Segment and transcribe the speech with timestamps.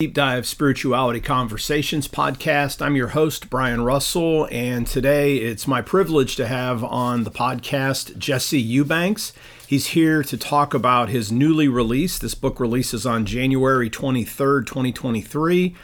[0.00, 2.82] Deep Dive Spirituality Conversations podcast.
[2.82, 8.18] I'm your host, Brian Russell, and today it's my privilege to have on the podcast
[8.18, 9.32] Jesse Eubanks.
[9.68, 15.76] He's here to talk about his newly released, this book releases on January 23rd, 2023,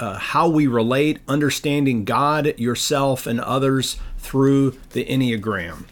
[0.00, 5.84] uh, How We Relate, Understanding God, Yourself, and Others Through the Enneagram.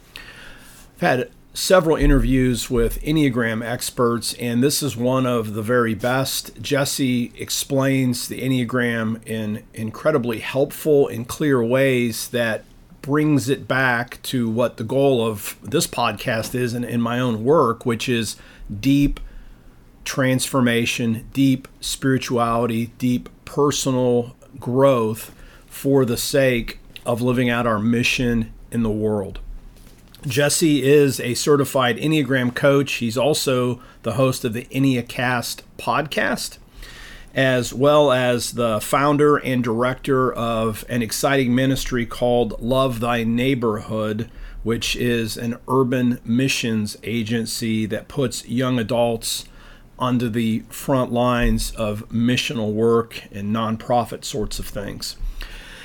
[0.96, 6.60] I've had several interviews with Enneagram experts, and this is one of the very best.
[6.62, 12.64] Jesse explains the Enneagram in incredibly helpful and clear ways that
[13.02, 17.44] brings it back to what the goal of this podcast is and in my own
[17.44, 18.36] work, which is
[18.78, 19.18] deep
[20.04, 25.34] transformation, deep spirituality, deep personal growth
[25.66, 29.40] for the sake of living out our mission in the world.
[30.26, 32.94] Jesse is a certified Enneagram coach.
[32.94, 36.58] He's also the host of the Enneacast podcast,
[37.34, 44.30] as well as the founder and director of an exciting ministry called Love Thy Neighborhood,
[44.62, 49.46] which is an urban missions agency that puts young adults
[49.98, 55.16] onto the front lines of missional work and nonprofit sorts of things.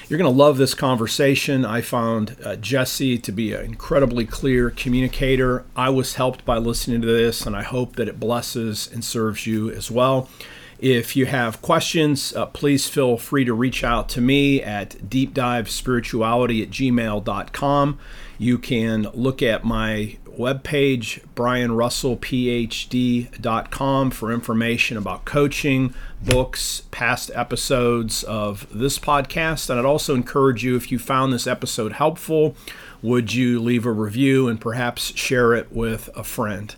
[0.08, 1.66] You're going to love this conversation.
[1.66, 5.66] I found uh, Jesse to be an incredibly clear communicator.
[5.76, 9.48] I was helped by listening to this, and I hope that it blesses and serves
[9.48, 10.30] you as well.
[10.78, 16.62] If you have questions, uh, please feel free to reach out to me at deepdivespirituality
[16.62, 18.00] at gmail.com.
[18.38, 28.68] You can look at my webpage, brianrussellphd.com, for information about coaching, books, past episodes of
[28.72, 29.70] this podcast.
[29.70, 32.56] And I'd also encourage you, if you found this episode helpful,
[33.02, 36.76] would you leave a review and perhaps share it with a friend?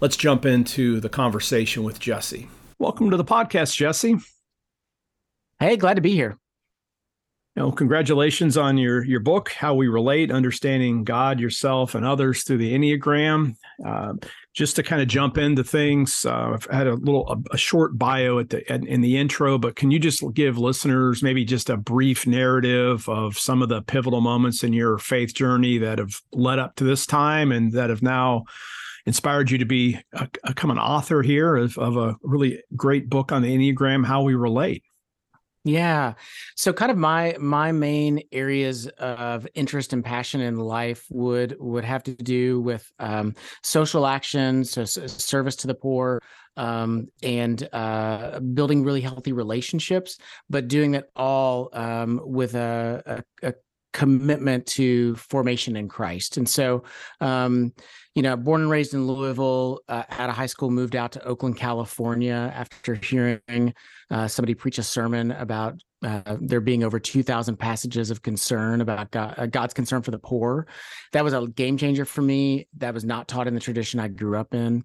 [0.00, 2.48] Let's jump into the conversation with Jesse.
[2.78, 4.16] Welcome to the podcast, Jesse.
[5.58, 6.39] Hey, glad to be here.
[7.56, 12.44] You know, congratulations on your your book, How We Relate: Understanding God, Yourself, and Others
[12.44, 13.56] Through the Enneagram.
[13.84, 14.12] Uh,
[14.54, 17.98] just to kind of jump into things, uh, I've had a little a, a short
[17.98, 21.76] bio at the in the intro, but can you just give listeners maybe just a
[21.76, 26.60] brief narrative of some of the pivotal moments in your faith journey that have led
[26.60, 28.44] up to this time and that have now
[29.06, 33.32] inspired you to be a, become an author here of, of a really great book
[33.32, 34.84] on the Enneagram, How We Relate?
[35.64, 36.14] Yeah.
[36.56, 41.84] So kind of my my main areas of interest and passion in life would would
[41.84, 46.22] have to do with um, social action, so service to the poor,
[46.56, 50.16] um, and uh, building really healthy relationships,
[50.48, 53.54] but doing that all um, with a, a, a
[53.92, 56.36] commitment to formation in Christ.
[56.36, 56.84] And so,
[57.20, 57.72] um,
[58.14, 61.24] you know, born and raised in Louisville, uh, out of high school, moved out to
[61.24, 63.74] Oakland, California after hearing
[64.10, 69.10] uh, somebody preach a sermon about uh, there being over 2,000 passages of concern about
[69.10, 70.66] God, uh, God's concern for the poor.
[71.12, 72.68] That was a game changer for me.
[72.78, 74.84] That was not taught in the tradition I grew up in.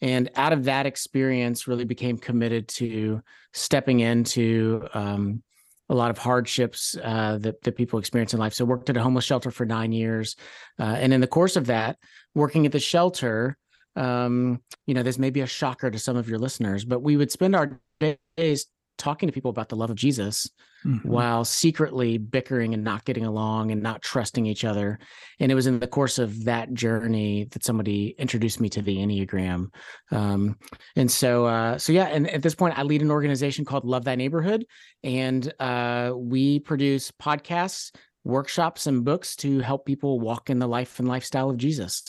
[0.00, 3.22] And out of that experience, really became committed to
[3.52, 5.43] stepping into um,
[5.88, 8.54] a lot of hardships uh, that that people experience in life.
[8.54, 10.36] So worked at a homeless shelter for nine years,
[10.78, 11.98] uh, and in the course of that,
[12.34, 13.56] working at the shelter,
[13.96, 17.16] um, you know, this may be a shocker to some of your listeners, but we
[17.16, 17.80] would spend our
[18.36, 18.66] days
[19.04, 20.48] talking to people about the love of Jesus
[20.82, 21.06] mm-hmm.
[21.06, 24.98] while secretly bickering and not getting along and not trusting each other.
[25.38, 28.96] And it was in the course of that journey that somebody introduced me to the
[28.96, 29.66] Enneagram.
[30.10, 30.56] Um,
[30.96, 34.04] and so, uh, so yeah, and at this point, I lead an organization called Love
[34.04, 34.64] Thy Neighborhood,
[35.02, 37.92] and uh, we produce podcasts.
[38.26, 42.04] Workshops and books to help people walk in the life and lifestyle of Jesus.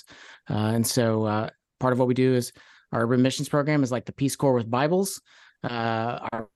[0.50, 1.50] Uh, and so, uh,
[1.82, 2.54] part of what we do is
[2.94, 5.22] our remissions program is like the Peace Corps with Bibles.
[5.62, 6.48] Uh, our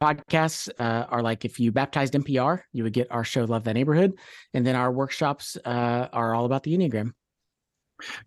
[0.00, 3.72] podcasts uh, are like if you baptized NPR, you would get our show Love Thy
[3.72, 4.14] Neighborhood.
[4.52, 7.12] And then our workshops uh, are all about the Enneagram.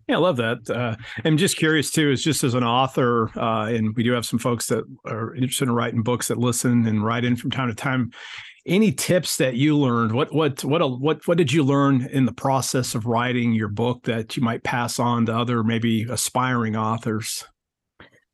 [0.08, 0.70] Yeah, I love that.
[0.70, 4.24] Uh, I'm just curious too, is just as an author, uh, and we do have
[4.24, 7.68] some folks that are interested in writing books that listen and write in from time
[7.68, 8.10] to time.
[8.66, 10.12] Any tips that you learned?
[10.12, 14.04] What what what what what did you learn in the process of writing your book
[14.04, 17.44] that you might pass on to other maybe aspiring authors?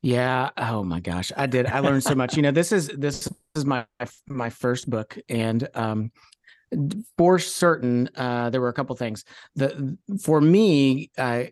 [0.04, 0.50] Yeah.
[0.58, 1.64] Oh my gosh, I did.
[1.64, 2.36] I learned so much.
[2.36, 3.86] You know, this is this is my
[4.28, 6.12] my first book, and um,
[7.16, 9.24] for certain, uh, there were a couple things.
[9.56, 11.44] The for me, uh,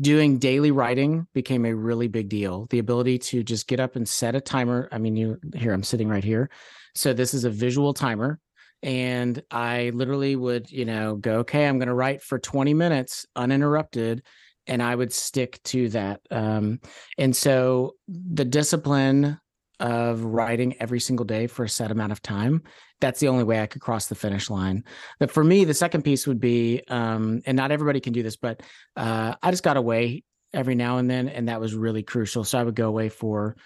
[0.00, 2.66] doing daily writing became a really big deal.
[2.70, 4.88] The ability to just get up and set a timer.
[4.90, 6.50] I mean, you here, I'm sitting right here,
[6.96, 8.40] so this is a visual timer
[8.82, 13.26] and I literally would, you know, go, okay, I'm going to write for 20 minutes
[13.36, 14.24] uninterrupted
[14.66, 16.20] and I would stick to that.
[16.30, 16.80] Um,
[17.18, 19.38] and so the discipline
[19.82, 22.62] of writing every single day for a set amount of time.
[23.00, 24.84] That's the only way I could cross the finish line.
[25.18, 28.36] But for me, the second piece would be, um, and not everybody can do this,
[28.36, 28.62] but
[28.96, 30.22] uh, I just got away
[30.54, 32.44] every now and then, and that was really crucial.
[32.44, 33.56] So I would go away for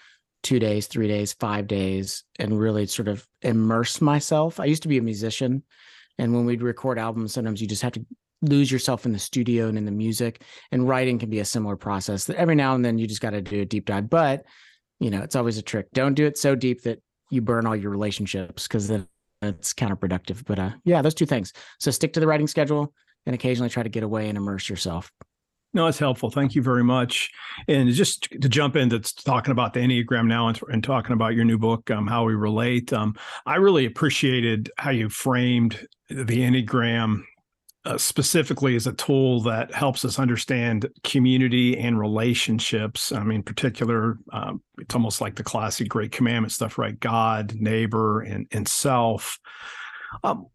[0.43, 4.59] two days, three days, five days, and really sort of immerse myself.
[4.59, 5.65] I used to be a musician,
[6.19, 8.07] and when we'd record albums, sometimes you just have to
[8.43, 10.43] lose yourself in the studio and in the music.
[10.73, 12.25] And writing can be a similar process.
[12.25, 14.45] That every now and then you just got to do a deep dive, but
[15.01, 15.87] you know it's always a trick.
[15.93, 17.01] Don't do it so deep that
[17.31, 19.07] you burn all your relationships because then
[19.43, 20.45] it's counterproductive.
[20.45, 21.53] But uh, yeah, those two things.
[21.79, 22.93] So stick to the writing schedule
[23.27, 25.11] and occasionally try to get away and immerse yourself.
[25.75, 26.31] No, it's helpful.
[26.31, 27.31] Thank you very much.
[27.69, 31.45] And just to jump into talking about the Enneagram now and, and talking about your
[31.45, 37.25] new book, um, How We Relate, um, I really appreciated how you framed the Enneagram
[37.87, 43.13] uh, specifically as a tool that helps us understand community and relationships.
[43.13, 46.99] I mean, in particular, um, it's almost like the classic Great Commandment stuff, right?
[46.99, 49.39] God, neighbor, and, and self.
[50.25, 50.47] Um,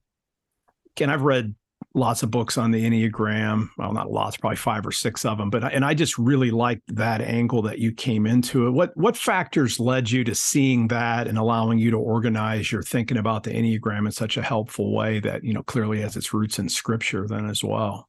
[0.98, 1.56] again, I've read
[1.93, 3.69] lots of books on the Enneagram.
[3.77, 5.49] Well, not lots, probably five or six of them.
[5.49, 8.71] But and I just really liked that angle that you came into it.
[8.71, 13.17] What what factors led you to seeing that and allowing you to organize your thinking
[13.17, 16.59] about the Enneagram in such a helpful way that you know clearly has its roots
[16.59, 18.07] in Scripture then as well?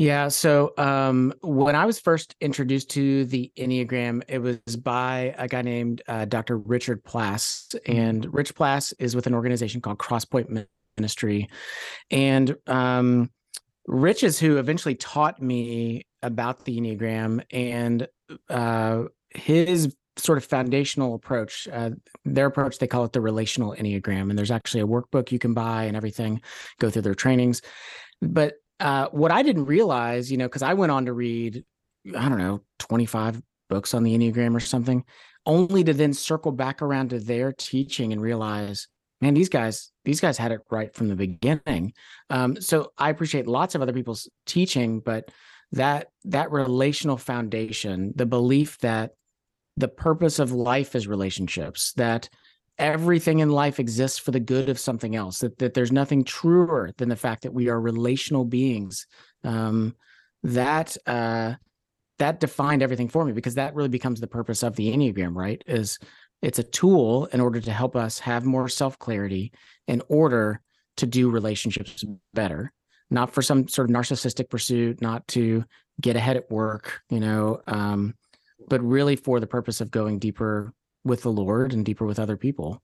[0.00, 0.28] Yeah.
[0.28, 5.60] So um, when I was first introduced to the Enneagram, it was by a guy
[5.60, 6.56] named uh, Dr.
[6.56, 7.68] Richard Plass.
[7.74, 7.98] Mm-hmm.
[7.98, 10.48] And Rich Plass is with an organization called Crosspoint
[11.00, 11.48] ministry.
[12.10, 13.30] And um,
[13.86, 18.06] Rich is who eventually taught me about the Enneagram and
[18.50, 21.66] uh, his sort of foundational approach.
[21.72, 21.90] Uh,
[22.24, 24.28] their approach, they call it the relational Enneagram.
[24.28, 26.42] And there's actually a workbook you can buy and everything,
[26.78, 27.62] go through their trainings.
[28.20, 31.64] But uh, what I didn't realize, you know, because I went on to read,
[32.16, 35.04] I don't know, 25 books on the Enneagram or something,
[35.46, 38.88] only to then circle back around to their teaching and realize
[39.20, 41.92] man, these guys, these guys had it right from the beginning.
[42.30, 45.30] Um, so I appreciate lots of other people's teaching, but
[45.72, 49.12] that that relational foundation, the belief that
[49.76, 52.28] the purpose of life is relationships, that
[52.78, 56.92] everything in life exists for the good of something else, that that there's nothing truer
[56.96, 59.06] than the fact that we are relational beings.
[59.44, 59.94] Um,
[60.42, 61.54] that uh,
[62.18, 65.62] that defined everything for me because that really becomes the purpose of the Enneagram, right?
[65.66, 65.98] Is
[66.42, 69.52] it's a tool in order to help us have more self clarity
[69.86, 70.60] in order
[70.96, 72.04] to do relationships
[72.34, 72.72] better,
[73.10, 75.64] not for some sort of narcissistic pursuit, not to
[76.00, 78.14] get ahead at work, you know, um,
[78.68, 80.72] but really for the purpose of going deeper
[81.04, 82.82] with the Lord and deeper with other people.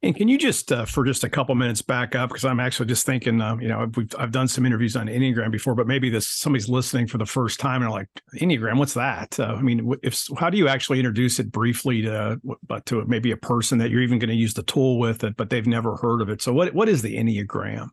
[0.00, 2.86] And can you just, uh, for just a couple minutes, back up because I'm actually
[2.86, 6.28] just thinking, uh, you know, I've done some interviews on Enneagram before, but maybe this
[6.28, 9.38] somebody's listening for the first time and like, Enneagram, what's that?
[9.40, 13.32] Uh, I mean, if how do you actually introduce it briefly to, but to maybe
[13.32, 15.96] a person that you're even going to use the tool with it, but they've never
[15.96, 16.42] heard of it?
[16.42, 17.88] So, what what is the Enneagram?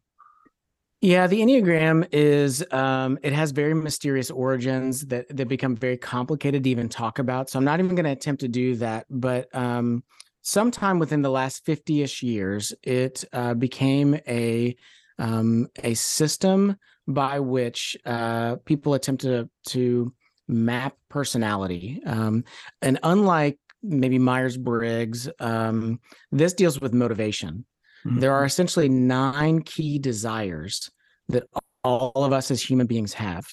[1.02, 6.64] Yeah, the Enneagram is um, it has very mysterious origins that that become very complicated
[6.66, 7.50] to even talk about.
[7.50, 10.04] So I'm not even going to attempt to do that, but um,
[10.46, 14.76] sometime within the last 50ish years, it uh, became a
[15.18, 16.78] um, a system
[17.08, 20.14] by which uh, people attempt to, to
[20.48, 22.02] map personality.
[22.06, 22.44] Um,
[22.82, 26.00] and unlike maybe Myers Briggs, um,
[26.32, 27.66] this deals with motivation.
[28.06, 28.20] Mm-hmm.
[28.20, 30.90] There are essentially nine key desires
[31.30, 31.46] that
[31.84, 33.46] all of us as human beings have.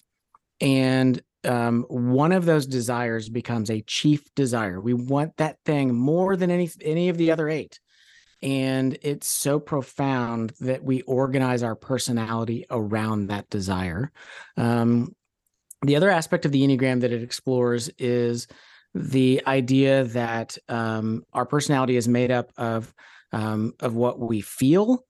[0.60, 4.80] And um, one of those desires becomes a chief desire.
[4.80, 7.80] We want that thing more than any any of the other eight.
[8.42, 14.10] And it's so profound that we organize our personality around that desire.
[14.56, 15.14] Um,
[15.82, 18.48] the other aspect of the Enneagram that it explores is
[18.94, 22.92] the idea that um, our personality is made up of
[23.32, 25.06] um, of what we feel,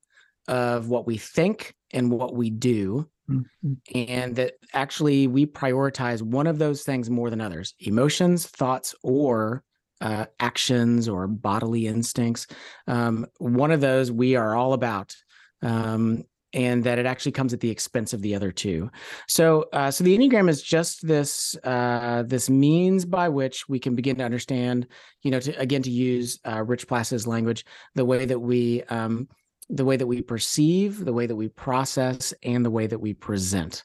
[0.46, 3.08] of what we think, and what we do.
[3.32, 3.74] Mm-hmm.
[3.94, 9.62] And that actually we prioritize one of those things more than others emotions, thoughts, or
[10.00, 12.46] uh, actions or bodily instincts.
[12.86, 15.14] Um, one of those we are all about.
[15.62, 16.24] Um,
[16.54, 18.90] and that it actually comes at the expense of the other two.
[19.26, 23.94] So, uh, so the enneagram is just this uh, this means by which we can
[23.94, 24.86] begin to understand,
[25.22, 29.28] you know, to again to use uh, Rich Plass's language, the way that we um,
[29.72, 33.14] the way that we perceive, the way that we process, and the way that we
[33.14, 33.82] present.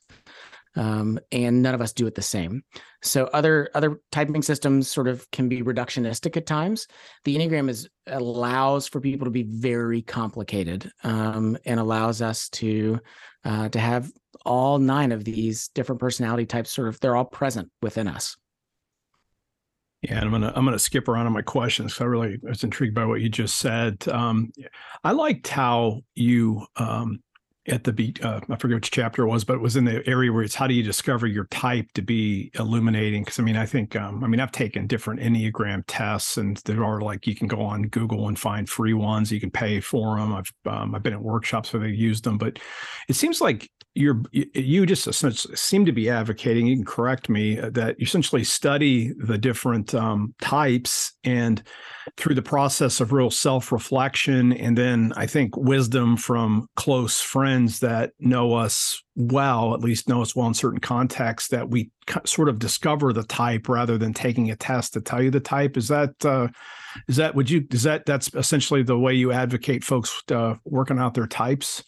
[0.76, 2.64] Um, and none of us do it the same.
[3.02, 6.88] So other other typing systems sort of can be reductionistic at times.
[7.26, 13.00] The Enneagram is allows for people to be very complicated um, and allows us to
[13.44, 14.12] uh, to have
[14.46, 16.70] all nine of these different personality types.
[16.70, 18.38] Sort of they're all present within us.
[20.08, 22.64] Yeah, and I'm gonna I'm gonna skip around on my questions because I really was
[22.64, 24.08] intrigued by what you just said.
[24.08, 24.52] Um,
[25.04, 27.20] I liked how you um,
[27.68, 30.08] at the beat uh, i forget which chapter it was but it was in the
[30.08, 33.58] area where it's how do you discover your type to be illuminating because i mean
[33.58, 37.36] i think um, i mean i've taken different enneagram tests and there are like you
[37.36, 40.96] can go on google and find free ones you can pay for them i've um,
[40.96, 42.58] i've been at workshops where they use them but
[43.10, 45.12] it seems like you're you just
[45.58, 49.94] seem to be advocating you can correct me uh, that you essentially study the different
[49.96, 51.64] um, types and
[52.16, 58.12] through the process of real self-reflection and then i think wisdom from close friends that
[58.20, 61.90] know us well at least know us well in certain contexts that we
[62.26, 65.76] sort of discover the type rather than taking a test to tell you the type.
[65.76, 66.48] Is that uh,
[67.08, 71.00] is that would you is that that's essentially the way you advocate folks uh, working
[71.00, 71.84] out their types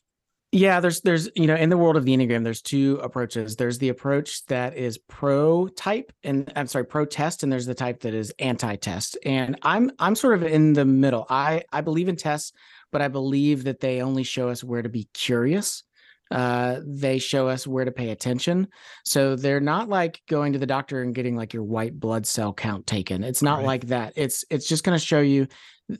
[0.51, 3.55] yeah, there's there's you know in the world of the Enneagram, there's two approaches.
[3.55, 7.75] There's the approach that is pro type, and I'm sorry, pro test, and there's the
[7.75, 9.17] type that is anti test.
[9.23, 11.27] And I'm I'm sort of in the middle.
[11.29, 12.51] I I believe in tests,
[12.91, 15.83] but I believe that they only show us where to be curious.
[16.31, 18.67] Uh, they show us where to pay attention.
[19.03, 22.53] So they're not like going to the doctor and getting like your white blood cell
[22.53, 23.23] count taken.
[23.23, 23.65] It's not right.
[23.65, 24.13] like that.
[24.15, 25.47] It's it's just going to show you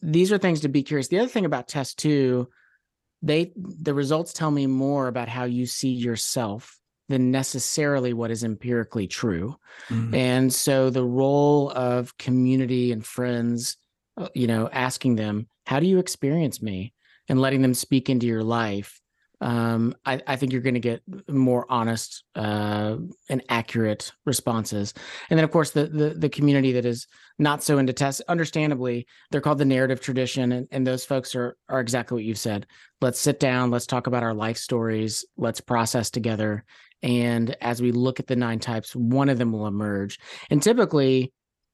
[0.02, 1.08] these are things to be curious.
[1.08, 2.48] The other thing about test two
[3.22, 6.78] they the results tell me more about how you see yourself
[7.10, 9.56] than necessarily what is empirically true
[9.90, 10.14] mm-hmm.
[10.14, 13.78] and so the role of community and friends
[14.18, 16.94] uh, you know asking them how do you experience me
[17.28, 19.00] and letting them speak into your life
[19.42, 22.98] um, I, I, think you're going to get more honest uh,
[23.30, 24.94] and accurate responses.
[25.30, 29.08] And then, of course, the, the, the community that is not so into tests, understandably,
[29.32, 32.68] they're called the narrative tradition, and, and those folks are are exactly what you've said.
[33.00, 36.66] Let's sit down, let's talk about our life stories, let's process together,
[37.02, 40.20] and as we look at the nine types, one of them will emerge.
[40.50, 41.32] And typically,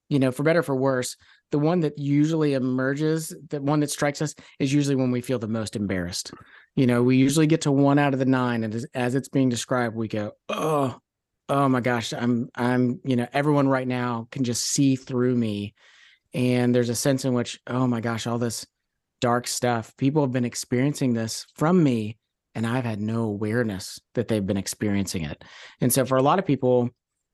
[0.09, 1.17] you know, for better for worse,
[1.51, 5.39] the one that usually emerges, the one that strikes us, is usually when we feel
[5.39, 6.31] the most embarrassed
[6.75, 9.49] you know we usually get to one out of the nine and as, it's being
[9.49, 10.99] described we go oh
[11.49, 15.73] oh my gosh i'm i'm you know everyone right now can just see through me.
[16.33, 18.65] And there's a sense in which oh my gosh all this
[19.21, 22.17] dark stuff people have been experiencing this from me
[22.53, 25.43] and i've had no awareness that they've been experiencing it.
[25.79, 26.89] And so for a lot of people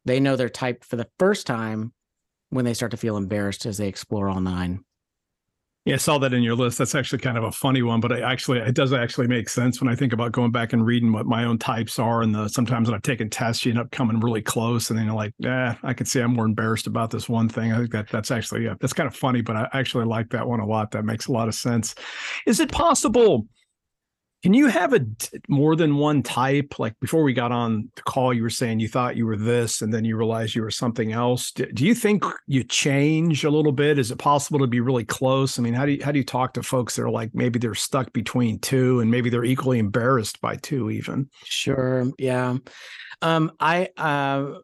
[0.06, 1.94] they know they're typed for the first time
[2.50, 4.84] when they start to feel embarrassed as they explore all nine
[5.86, 6.78] yeah, I saw that in your list.
[6.78, 9.82] That's actually kind of a funny one, but I actually it does actually make sense
[9.82, 12.22] when I think about going back and reading what my own types are.
[12.22, 15.08] And the sometimes when I've taken tests, you end up coming really close, and then
[15.08, 17.92] you're like, "Yeah, I can see I'm more embarrassed about this one thing." I think
[17.94, 20.68] that that's actually yeah, that's kind of funny, but I actually like that one a
[20.68, 20.92] lot.
[20.92, 21.96] That makes a lot of sense.
[22.46, 23.48] Is it possible?
[24.44, 25.06] Can you have a
[25.48, 26.80] more than one type?
[26.80, 29.82] Like before we got on the call, you were saying you thought you were this,
[29.82, 31.52] and then you realized you were something else.
[31.52, 34.00] Do, do, you think you change a little bit?
[34.00, 35.60] Is it possible to be really close?
[35.60, 37.60] I mean, how do you how do you talk to folks that are like maybe
[37.60, 41.30] they're stuck between two, and maybe they're equally embarrassed by two, even?
[41.44, 42.12] Sure.
[42.18, 42.58] Yeah.
[43.22, 44.60] Um, I uh,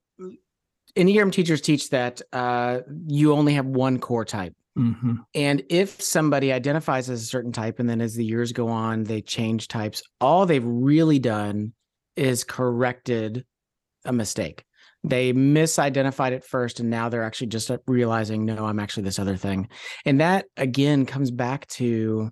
[0.97, 4.55] Enneagram teachers teach that uh, you only have one core type.
[4.77, 5.15] Mm-hmm.
[5.33, 9.03] And if somebody identifies as a certain type and then as the years go on,
[9.03, 11.73] they change types, all they've really done
[12.15, 13.45] is corrected
[14.05, 14.63] a mistake.
[15.03, 19.37] They misidentified it first, and now they're actually just realizing, no, I'm actually this other
[19.37, 19.69] thing.
[20.05, 22.31] And that again comes back to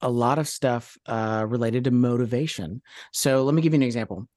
[0.00, 2.82] a lot of stuff uh, related to motivation.
[3.12, 4.28] So let me give you an example.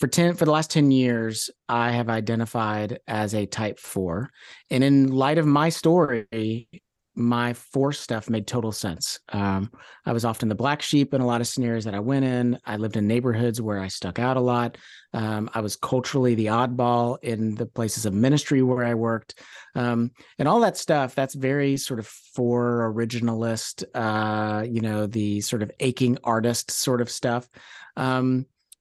[0.00, 4.30] For 10 for the last 10 years, I have identified as a type four.
[4.70, 6.66] And in light of my story,
[7.14, 9.18] my four stuff made total sense.
[9.28, 9.70] Um,
[10.06, 12.58] I was often the black sheep in a lot of scenarios that I went in.
[12.64, 14.78] I lived in neighborhoods where I stuck out a lot.
[15.12, 19.42] Um, I was culturally the oddball in the places of ministry where I worked.
[19.74, 25.42] Um, and all that stuff, that's very sort of four originalist, uh, you know, the
[25.42, 27.46] sort of aching artist sort of stuff.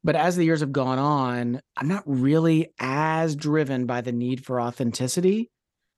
[0.03, 4.45] But as the years have gone on, I'm not really as driven by the need
[4.45, 5.49] for authenticity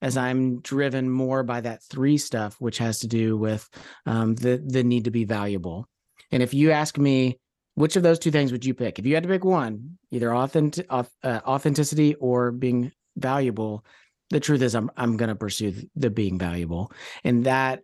[0.02, 3.70] as I'm driven more by that three stuff, which has to do with
[4.06, 5.88] um, the the need to be valuable.
[6.32, 7.40] And if you ask me,
[7.76, 8.98] which of those two things would you pick?
[8.98, 13.86] If you had to pick one, either authentic, uh, authenticity or being valuable,
[14.30, 16.92] the truth is I'm I'm going to pursue the being valuable,
[17.24, 17.82] and that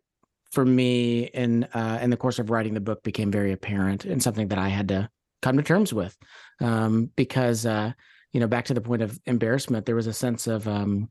[0.51, 4.23] for me in uh, in the course of writing the book became very apparent and
[4.23, 5.09] something that I had to
[5.47, 6.17] come to terms with,
[6.59, 7.93] um, because uh,
[8.33, 11.09] you know back to the point of embarrassment, there was a sense of um,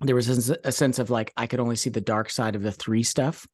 [0.00, 2.72] there was a sense of like I could only see the dark side of the
[2.72, 3.46] three stuff.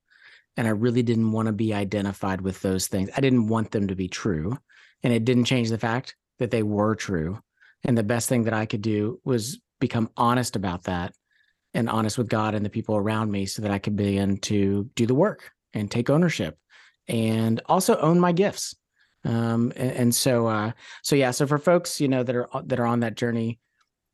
[0.57, 3.11] And I really didn't want to be identified with those things.
[3.15, 4.57] I didn't want them to be true.
[5.03, 7.41] And it didn't change the fact that they were true.
[7.85, 11.13] And the best thing that I could do was become honest about that
[11.75, 14.89] and honest with God and the people around me so that I could begin to
[14.95, 16.57] do the work and take ownership
[17.07, 18.75] and also own my gifts.
[19.27, 20.71] Um, and, and so, uh,
[21.03, 23.59] so yeah, so for folks, you know, that are, that are on that journey,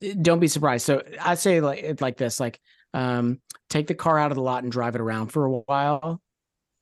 [0.02, 0.86] eh, don't be surprised.
[0.86, 2.58] So I say like, like this, like,
[2.94, 6.20] um, take the car out of the lot and drive it around for a while,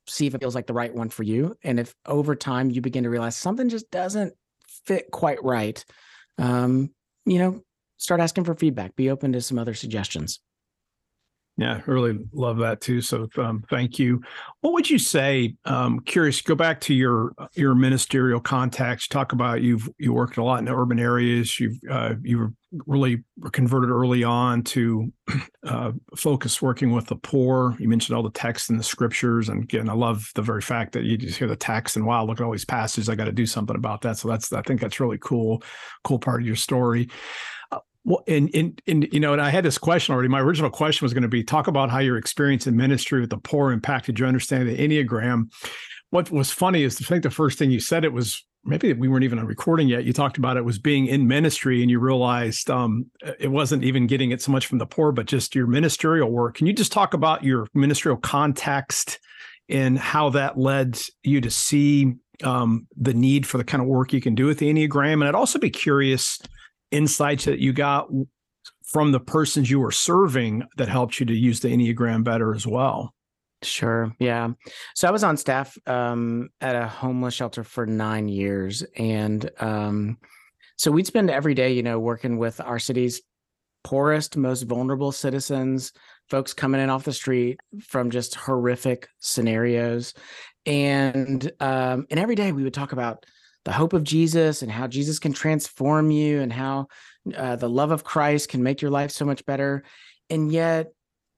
[0.06, 1.56] see if it feels like the right one for you.
[1.64, 4.32] And if over time you begin to realize something just doesn't
[4.86, 5.84] fit quite right,
[6.38, 6.90] um,
[7.26, 7.62] you know,
[7.96, 10.40] start asking for feedback, be open to some other suggestions.
[11.60, 13.02] Yeah, I really love that too.
[13.02, 14.22] So um, thank you.
[14.62, 15.56] What would you say?
[15.66, 16.40] Um, curious.
[16.40, 19.12] Go back to your your ministerial context.
[19.12, 21.60] Talk about you've you worked a lot in urban areas.
[21.60, 22.54] You've uh, you were
[22.86, 25.12] really converted early on to
[25.66, 27.76] uh, focus working with the poor.
[27.78, 30.92] You mentioned all the texts and the scriptures, and again, I love the very fact
[30.92, 33.10] that you just hear the text and wow, look at all these passages.
[33.10, 34.16] I got to do something about that.
[34.16, 35.62] So that's I think that's really cool,
[36.04, 37.10] cool part of your story.
[38.04, 40.28] Well, and, and, and, you know, and I had this question already.
[40.28, 43.30] My original question was going to be talk about how your experience in ministry with
[43.30, 45.50] the poor impacted your understanding of the Enneagram.
[46.08, 49.08] What was funny is I think the first thing you said it was maybe we
[49.08, 50.04] weren't even on recording yet.
[50.04, 53.06] You talked about it was being in ministry and you realized um,
[53.38, 56.56] it wasn't even getting it so much from the poor, but just your ministerial work.
[56.56, 59.18] Can you just talk about your ministerial context
[59.68, 64.12] and how that led you to see um, the need for the kind of work
[64.12, 65.14] you can do with the Enneagram?
[65.14, 66.38] And I'd also be curious
[66.90, 68.08] insights that you got
[68.84, 72.66] from the persons you were serving that helped you to use the Enneagram better as
[72.66, 73.14] well?
[73.62, 74.14] Sure.
[74.18, 74.48] Yeah.
[74.94, 78.82] So I was on staff um, at a homeless shelter for nine years.
[78.96, 80.18] And um,
[80.76, 83.20] so we'd spend every day, you know, working with our city's
[83.84, 85.92] poorest, most vulnerable citizens,
[86.28, 90.14] folks coming in off the street from just horrific scenarios.
[90.66, 93.24] And um, and every day we would talk about
[93.64, 96.86] the hope of Jesus and how Jesus can transform you and how
[97.36, 99.82] uh, the love of Christ can make your life so much better.
[100.30, 100.92] And yet,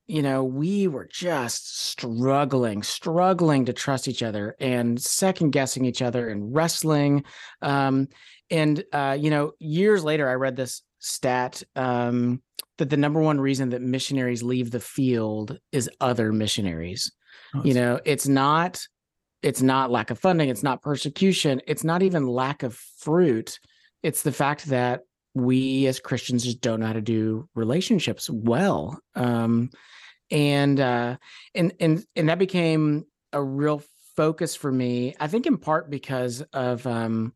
[0.07, 6.03] you know, we were just struggling, struggling to trust each other and second guessing each
[6.03, 7.25] other and wrestling.
[7.61, 8.09] Um,
[8.51, 12.43] and, uh, you know, years later, I read this stat um,
[12.79, 17.11] that the number one reason that missionaries leave the field is other missionaries.
[17.55, 18.87] Oh, you know, it's not
[19.43, 23.59] it's not lack of funding it's not persecution it's not even lack of fruit.
[24.03, 25.03] It's the fact that
[25.35, 29.71] we as christians just don't know how to do relationships well um,
[30.31, 31.17] and uh,
[31.55, 33.83] and and and that became a real
[34.17, 37.33] focus for me i think in part because of um,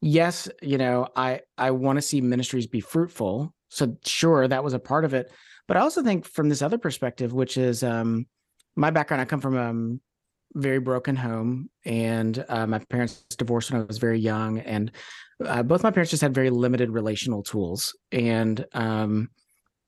[0.00, 4.74] yes you know i i want to see ministries be fruitful so sure that was
[4.74, 5.30] a part of it
[5.68, 8.26] but i also think from this other perspective which is um,
[8.74, 10.00] my background i come from um,
[10.56, 14.90] very broken home, and uh, my parents divorced when I was very young, and
[15.44, 19.28] uh, both my parents just had very limited relational tools, and um,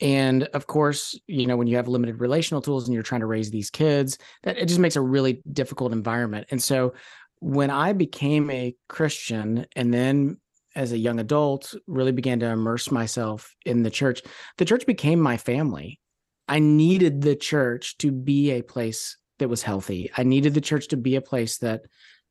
[0.00, 3.26] and of course, you know, when you have limited relational tools and you're trying to
[3.26, 6.46] raise these kids, that it just makes a really difficult environment.
[6.50, 6.94] And so,
[7.40, 10.36] when I became a Christian, and then
[10.76, 14.22] as a young adult, really began to immerse myself in the church,
[14.58, 15.98] the church became my family.
[16.46, 20.10] I needed the church to be a place that was healthy.
[20.16, 21.82] I needed the church to be a place that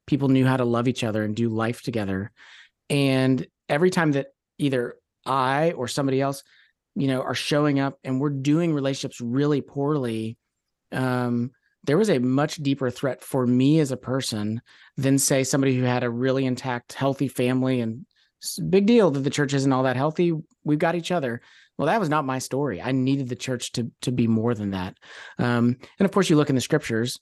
[0.06, 2.32] people knew how to love each other and do life together.
[2.90, 6.44] And every time that either I or somebody else,
[6.96, 10.38] you know, are showing up and we're doing relationships really poorly,
[10.92, 11.52] um,
[11.84, 14.62] there was a much deeper threat for me as a person
[14.98, 18.06] than say somebody who had a really intact, healthy family and
[18.70, 20.34] big deal that the church isn't all that healthy.
[20.64, 21.42] We've got each other.
[21.78, 22.82] Well, that was not my story.
[22.82, 24.98] I needed the church to to be more than that.
[25.38, 27.20] Um, and of course, you look in the scriptures.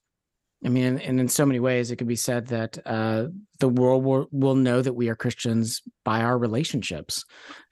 [0.63, 3.25] I mean, and in so many ways, it could be said that uh,
[3.59, 7.23] the world will, will know that we are Christians by our relationships.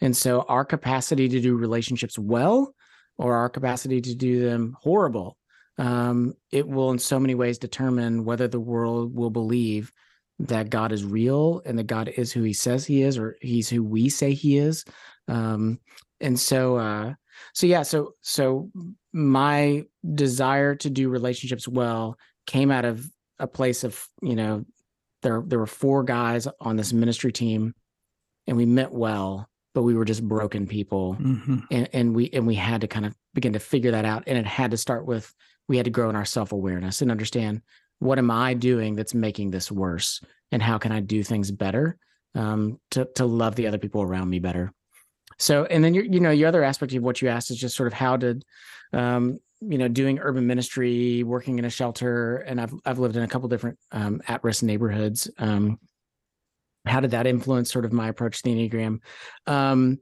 [0.02, 2.76] And so, our capacity to do relationships well,
[3.17, 5.38] or our capacity to do them horrible,
[5.78, 9.91] um, it will, in so many ways, determine whether the world will believe
[10.39, 13.69] that God is real and that God is who He says He is, or He's
[13.69, 14.84] who we say He is.
[15.28, 15.80] Um,
[16.19, 17.13] and so uh
[17.54, 18.69] so yeah so so
[19.12, 23.06] my desire to do relationships well came out of
[23.39, 24.65] a place of you know
[25.21, 27.73] there there were four guys on this ministry team
[28.47, 31.17] and we meant well but we were just broken people.
[31.19, 31.58] Mm-hmm.
[31.71, 34.23] and, and we and we had to kind of begin to figure that out.
[34.28, 35.34] And it had to start with
[35.67, 37.62] we had to grow in our self-awareness and understand
[37.99, 40.21] what am i doing that's making this worse
[40.52, 41.97] and how can i do things better
[42.36, 44.73] um, to to love the other people around me better
[45.38, 47.76] so, and then you you know your other aspect of what you asked is just
[47.76, 48.43] sort of how did,
[48.93, 53.24] um, you know, doing urban ministry, working in a shelter, and I've I've lived in
[53.24, 55.30] a couple different um, at risk neighborhoods.
[55.38, 55.80] Um,
[56.86, 59.00] how did that influence sort of my approach to the enneagram?
[59.48, 60.00] Um,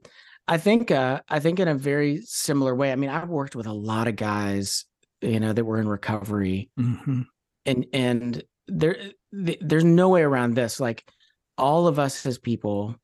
[0.48, 2.92] I think uh, I think in a very similar way.
[2.92, 4.84] I mean, I've worked with a lot of guys,
[5.20, 7.22] you know, that were in recovery, mm-hmm.
[7.66, 8.96] and and there
[9.32, 10.80] there's no way around this.
[10.80, 11.08] Like
[11.56, 12.96] all of us as people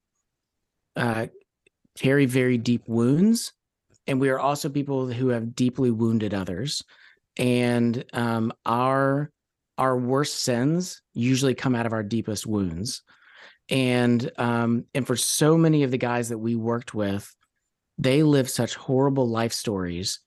[0.97, 1.29] uh,
[1.98, 3.52] carry very deep wounds,
[4.06, 6.82] and we are also people who have deeply wounded others,
[7.37, 9.30] and um, our
[9.76, 13.02] our worst sins usually come out of our deepest wounds.
[13.70, 17.34] And um and for so many of the guys that we worked with
[17.98, 20.20] they lived such horrible life stories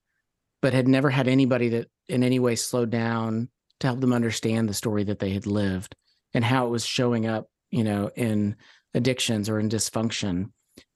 [0.62, 4.69] but had never had anybody that in any way slowed down to help them understand
[4.69, 5.95] the story that they had lived
[6.34, 8.55] and how it was showing up you know in
[8.93, 10.51] addictions or in dysfunction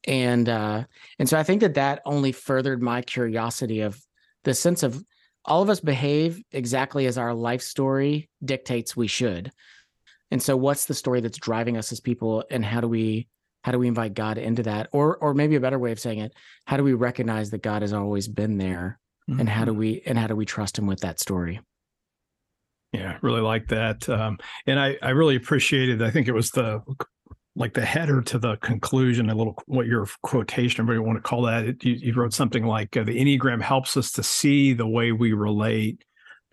[0.07, 0.83] and uh
[1.19, 3.99] and so i think that that only furthered my curiosity of
[4.43, 5.03] the sense of
[5.45, 9.51] all of us behave exactly as our life story dictates we should
[10.31, 13.27] and so what's the story that's driving us as people and how do we
[13.65, 14.89] how do we invite God into that?
[14.91, 16.33] Or or maybe a better way of saying it,
[16.65, 18.99] how do we recognize that God has always been there?
[19.27, 19.39] Mm-hmm.
[19.39, 19.79] And how do mm-hmm.
[19.79, 21.61] we and how do we trust him with that story?
[22.91, 24.07] Yeah, really like that.
[24.07, 24.37] Um,
[24.67, 26.81] and I, I really appreciated, I think it was the
[27.55, 31.43] like the header to the conclusion, a little what your quotation, everybody want to call
[31.43, 31.65] that.
[31.65, 35.11] It, you, you, wrote something like uh, the Enneagram helps us to see the way
[35.11, 36.03] we relate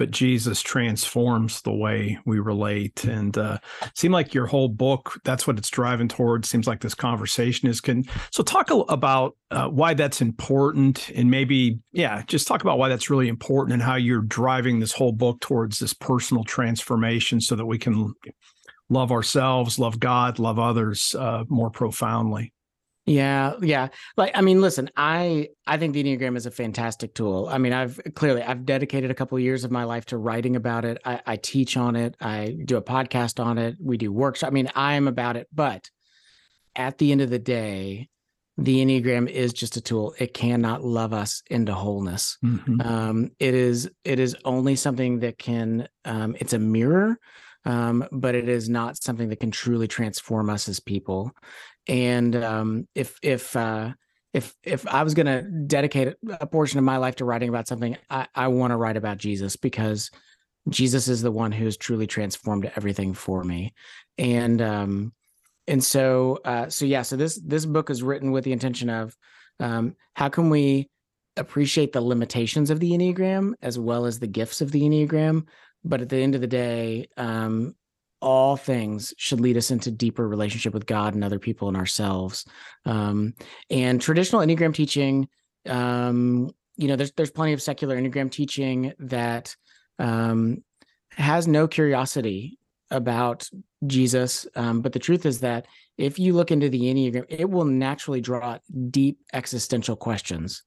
[0.03, 3.05] but Jesus transforms the way we relate.
[3.05, 3.59] And uh,
[4.03, 6.49] like your whole book, that's what it's driving towards.
[6.49, 8.05] Seems like this conversation is can.
[8.33, 13.11] So talk about uh, why that's important, and maybe yeah, just talk about why that's
[13.11, 17.67] really important and how you're driving this whole book towards this personal transformation, so that
[17.67, 18.13] we can
[18.93, 22.53] love ourselves, love God, love others uh, more profoundly.
[23.05, 23.89] Yeah, yeah.
[24.17, 27.49] Like I mean, listen, I I think the Enneagram is a fantastic tool.
[27.51, 30.55] I mean, I've clearly I've dedicated a couple of years of my life to writing
[30.55, 30.99] about it.
[31.05, 32.15] I, I teach on it.
[32.21, 33.77] I do a podcast on it.
[33.81, 34.49] We do workshops.
[34.49, 35.49] I mean, I am about it.
[35.53, 35.91] But
[36.77, 38.09] at the end of the day,
[38.57, 40.15] the Enneagram is just a tool.
[40.19, 42.39] It cannot love us into wholeness.
[42.45, 42.81] Mm-hmm.
[42.83, 45.89] Um, it is it is only something that can.
[46.05, 47.19] Um, it's a mirror
[47.65, 51.33] um, but it is not something that can truly transform us as people.
[51.89, 53.93] And um, if if uh,
[54.33, 57.69] if if I was going to dedicate a portion of my life to writing about
[57.69, 60.11] something, I, I want to write about Jesus because
[60.69, 63.75] Jesus is the one who has truly transformed everything for me,
[64.19, 65.13] and um,
[65.67, 69.17] and so uh, so yeah, so this this book is written with the intention of
[69.61, 70.89] um, how can we
[71.37, 75.47] appreciate the limitations of the enneagram as well as the gifts of the enneagram,
[75.85, 77.75] but at the end of the day, um,
[78.21, 82.47] all things should lead us into deeper relationship with God and other people and ourselves.
[82.85, 83.35] Um,
[83.69, 85.29] and traditional Enneagram teaching,
[85.67, 89.57] um, you know, there's there's plenty of secular Enneagram teaching that
[89.99, 90.63] um,
[91.11, 92.59] has no curiosity
[92.91, 93.49] about
[93.87, 94.47] Jesus.
[94.55, 95.67] Um, but the truth is that
[95.99, 98.59] if you look into the Enneagram, it will naturally draw
[98.91, 100.63] deep existential questions.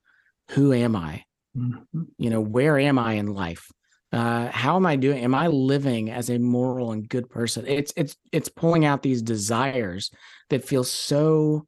[0.51, 1.23] Who am I?
[1.57, 2.03] Mm-hmm.
[2.17, 3.71] You know, where am I in life?
[4.15, 5.21] Uh, how am i doing?
[5.25, 7.65] Am i living as a moral and good person?
[7.67, 10.09] It's it's it's pulling out these desires
[10.49, 11.67] that feel so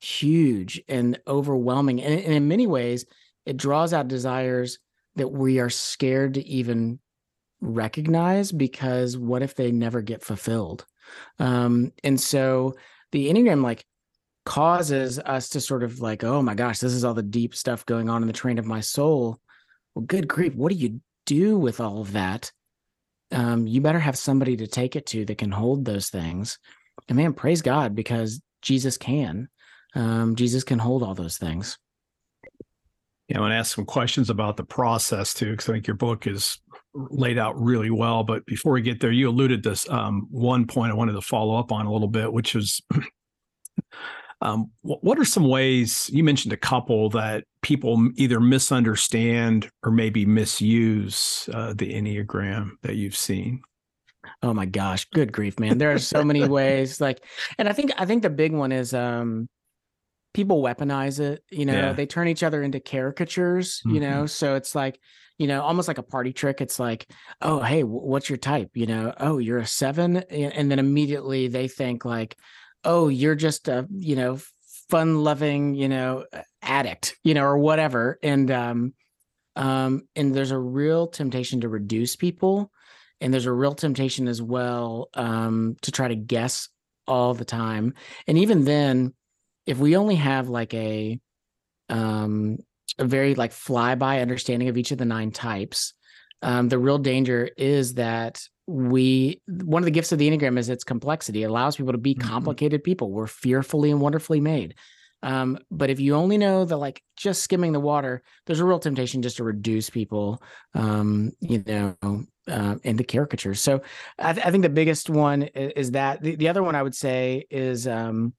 [0.00, 3.06] huge and overwhelming and, and in many ways
[3.46, 4.80] it draws out desires
[5.14, 6.98] that we are scared to even
[7.60, 10.84] recognize because what if they never get fulfilled?
[11.38, 12.74] Um and so
[13.12, 13.84] the enneagram like
[14.44, 17.86] causes us to sort of like oh my gosh this is all the deep stuff
[17.86, 19.38] going on in the train of my soul.
[19.94, 22.50] Well good grief what do you do with all of that,
[23.32, 26.58] um, you better have somebody to take it to that can hold those things.
[27.08, 29.48] And man, praise God because Jesus can.
[29.94, 31.78] Um, Jesus can hold all those things.
[33.28, 35.96] Yeah, I want to ask some questions about the process too, because I think your
[35.96, 36.60] book is
[36.94, 38.22] laid out really well.
[38.22, 41.20] But before we get there, you alluded to this um, one point I wanted to
[41.20, 42.80] follow up on a little bit, which is
[44.42, 50.26] Um, what are some ways you mentioned a couple that people either misunderstand or maybe
[50.26, 53.62] misuse uh, the Enneagram that you've seen?
[54.42, 55.78] Oh my gosh, good grief, man.
[55.78, 57.00] There are so many ways.
[57.00, 57.24] Like,
[57.58, 59.48] and I think I think the big one is um
[60.34, 61.92] people weaponize it, you know, yeah.
[61.94, 63.94] they turn each other into caricatures, mm-hmm.
[63.94, 64.26] you know.
[64.26, 65.00] So it's like,
[65.38, 66.60] you know, almost like a party trick.
[66.60, 67.06] It's like,
[67.40, 68.70] oh, hey, what's your type?
[68.74, 70.18] You know, oh, you're a seven.
[70.18, 72.36] And then immediately they think like,
[72.84, 74.38] oh, you're just a, you know,
[74.88, 76.24] fun loving, you know,
[76.62, 78.18] addict, you know, or whatever.
[78.22, 78.94] And, um,
[79.56, 82.70] um, and there's a real temptation to reduce people.
[83.20, 86.68] And there's a real temptation as well, um, to try to guess
[87.06, 87.94] all the time.
[88.26, 89.14] And even then,
[89.64, 91.18] if we only have like a,
[91.88, 92.58] um,
[92.98, 95.94] a very like flyby understanding of each of the nine types,
[96.42, 100.68] um, the real danger is that we one of the gifts of the enneagram is
[100.68, 102.28] its complexity it allows people to be mm-hmm.
[102.28, 104.74] complicated people we're fearfully and wonderfully made
[105.22, 108.78] Um, but if you only know the like just skimming the water, there's a real
[108.78, 110.42] temptation just to reduce people,
[110.74, 111.96] um, you know,
[112.48, 113.60] uh, into caricatures.
[113.60, 113.82] So
[114.18, 116.22] I, th- I, think the biggest one is, is that.
[116.22, 118.34] The, the, other one I would say is um,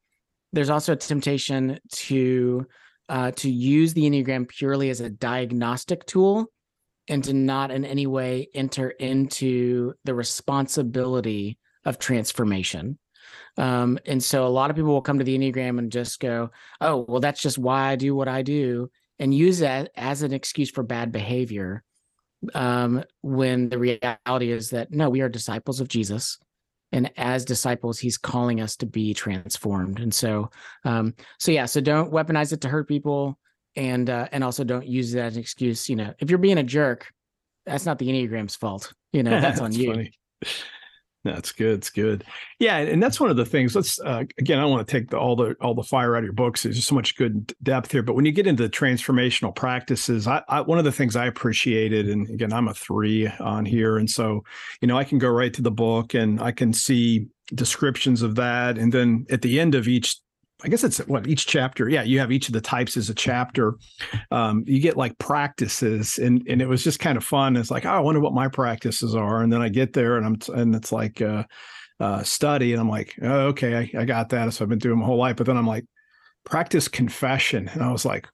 [0.53, 2.65] there's also a temptation to
[3.09, 6.47] uh, to use the Enneagram purely as a diagnostic tool
[7.07, 12.97] and to not in any way enter into the responsibility of transformation.
[13.57, 16.51] Um, and so a lot of people will come to the Enneagram and just go,
[16.79, 20.33] oh, well, that's just why I do what I do, and use that as an
[20.33, 21.83] excuse for bad behavior.
[22.53, 26.37] Um, when the reality is that no, we are disciples of Jesus.
[26.91, 29.99] And as disciples, he's calling us to be transformed.
[29.99, 30.51] And so,
[30.85, 33.39] um, so yeah, so don't weaponize it to hurt people
[33.77, 35.87] and uh, and also don't use that as an excuse.
[35.87, 37.13] You know, if you're being a jerk,
[37.65, 38.91] that's not the Enneagram's fault.
[39.13, 39.91] You know, that's, that's on you.
[39.91, 40.11] Funny.
[41.23, 41.79] That's good.
[41.79, 42.23] It's good.
[42.57, 43.75] Yeah, and that's one of the things.
[43.75, 44.57] Let's uh, again.
[44.57, 46.63] I don't want to take the, all the all the fire out of your books.
[46.63, 48.01] There's just so much good depth here.
[48.01, 51.25] But when you get into the transformational practices, I, I, one of the things I
[51.25, 54.43] appreciated, and again, I'm a three on here, and so
[54.81, 58.35] you know I can go right to the book and I can see descriptions of
[58.35, 60.17] that, and then at the end of each
[60.63, 61.87] I guess it's what each chapter.
[61.87, 63.75] Yeah, you have each of the types as a chapter.
[64.31, 67.55] Um, you get like practices, and and it was just kind of fun.
[67.55, 70.25] It's like, oh, I wonder what my practices are, and then I get there, and
[70.25, 71.43] I'm and it's like uh,
[71.99, 74.51] uh, study, and I'm like, oh, okay, I, I got that.
[74.53, 75.85] So I've been doing my whole life, but then I'm like,
[76.43, 78.27] practice confession, and I was like,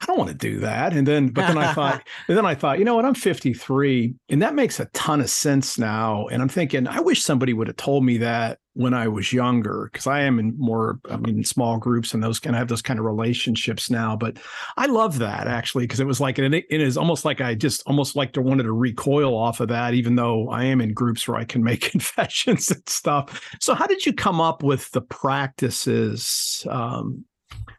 [0.00, 0.92] I don't want to do that.
[0.92, 3.04] And then, but then I thought, and then I thought, you know what?
[3.04, 6.28] I'm 53 and that makes a ton of sense now.
[6.28, 9.90] And I'm thinking, I wish somebody would have told me that when I was younger,
[9.92, 12.80] because I am in more, I mean, small groups and those kind of have those
[12.80, 14.14] kind of relationships now.
[14.14, 14.36] But
[14.76, 17.82] I love that actually, because it was like, it, it is almost like I just
[17.88, 21.26] almost like to wanted to recoil off of that, even though I am in groups
[21.26, 23.50] where I can make confessions and stuff.
[23.60, 26.64] So how did you come up with the practices?
[26.70, 27.24] Um,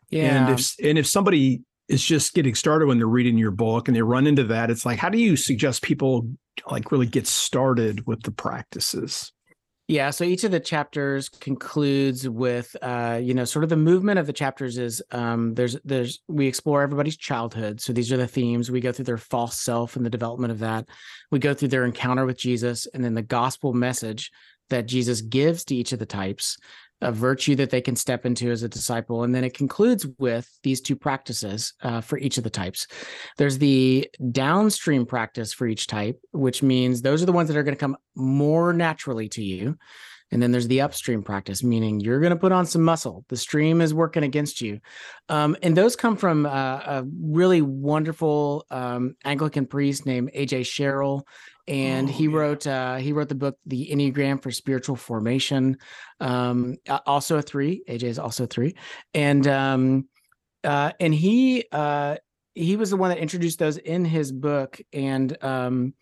[0.09, 0.49] yeah.
[0.49, 3.95] And if, and if somebody is just getting started when they're reading your book and
[3.95, 6.29] they run into that it's like how do you suggest people
[6.69, 9.31] like really get started with the practices
[9.89, 14.19] yeah so each of the chapters concludes with uh you know sort of the movement
[14.19, 17.81] of the chapters is um there's there's we explore everybody's childhood.
[17.81, 18.69] So these are the themes.
[18.69, 20.87] We go through their false self and the development of that.
[21.31, 24.31] We go through their encounter with jesus and then the gospel message
[24.69, 26.57] that jesus gives to each of the types
[27.01, 29.23] a virtue that they can step into as a disciple.
[29.23, 32.87] And then it concludes with these two practices uh, for each of the types.
[33.37, 37.63] There's the downstream practice for each type, which means those are the ones that are
[37.63, 39.77] going to come more naturally to you.
[40.31, 43.25] And then there's the upstream practice, meaning you're going to put on some muscle.
[43.29, 44.79] The stream is working against you.
[45.27, 50.63] Um, and those come from uh, a really wonderful um, Anglican priest named A.J.
[50.63, 51.25] Sherrill
[51.69, 52.35] and oh, he yeah.
[52.35, 55.77] wrote uh, he wrote the book the enneagram for spiritual formation
[56.19, 58.75] um, also a three aj is also three
[59.13, 60.07] and um,
[60.63, 62.17] uh, and he uh,
[62.55, 65.93] he was the one that introduced those in his book and um,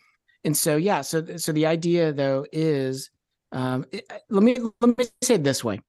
[0.44, 3.12] and so yeah so so the idea though is
[3.52, 5.82] um, it, let me let me say it this way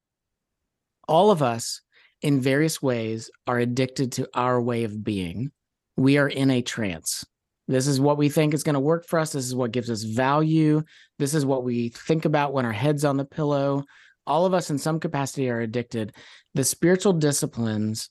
[1.06, 1.80] all of us
[2.22, 5.50] in various ways are addicted to our way of being
[5.96, 7.24] we are in a trance
[7.68, 9.32] this is what we think is going to work for us.
[9.32, 10.82] This is what gives us value.
[11.18, 13.84] This is what we think about when our head's on the pillow.
[14.26, 16.14] All of us, in some capacity, are addicted.
[16.54, 18.08] The spiritual disciplines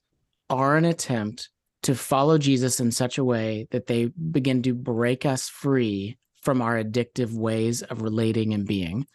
[0.50, 1.50] are an attempt
[1.84, 6.62] to follow Jesus in such a way that they begin to break us free from
[6.62, 9.06] our addictive ways of relating and being,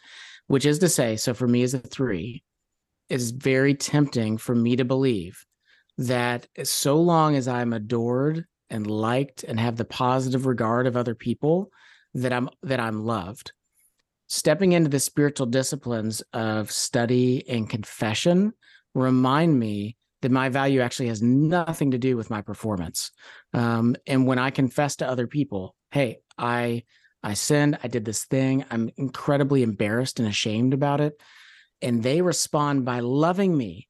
[0.47, 2.43] which is to say, so for me as a three,
[3.09, 5.45] it is very tempting for me to believe
[5.97, 11.15] that so long as I'm adored and liked and have the positive regard of other
[11.15, 11.69] people
[12.15, 13.51] that I'm that I'm loved.
[14.27, 18.53] Stepping into the spiritual disciplines of study and confession
[18.95, 23.11] remind me that my value actually has nothing to do with my performance.
[23.53, 26.83] Um, and when I confess to other people, hey, I
[27.23, 31.21] I sinned, I did this thing, I'm incredibly embarrassed and ashamed about it,
[31.81, 33.87] and they respond by loving me,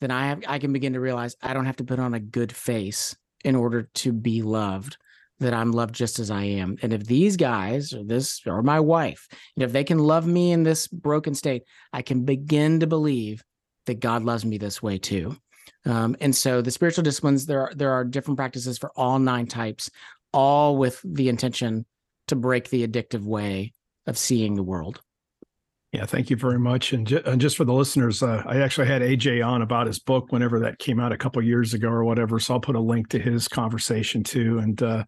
[0.00, 2.20] then I have I can begin to realize I don't have to put on a
[2.20, 4.96] good face in order to be loved
[5.38, 6.76] that I'm loved just as I am.
[6.82, 10.26] And if these guys or this or my wife, you know, if they can love
[10.26, 13.44] me in this broken state, I can begin to believe
[13.84, 15.36] that God loves me this way too.
[15.84, 19.46] Um, and so the spiritual disciplines, there are there are different practices for all nine
[19.46, 19.90] types,
[20.32, 21.86] all with the intention
[22.28, 23.72] to break the addictive way
[24.06, 25.00] of seeing the world.
[25.92, 26.92] Yeah, thank you very much.
[26.92, 29.98] And, ju- and just for the listeners, uh, I actually had AJ on about his
[29.98, 32.38] book whenever that came out a couple years ago or whatever.
[32.38, 34.58] So I'll put a link to his conversation too.
[34.58, 35.04] And uh,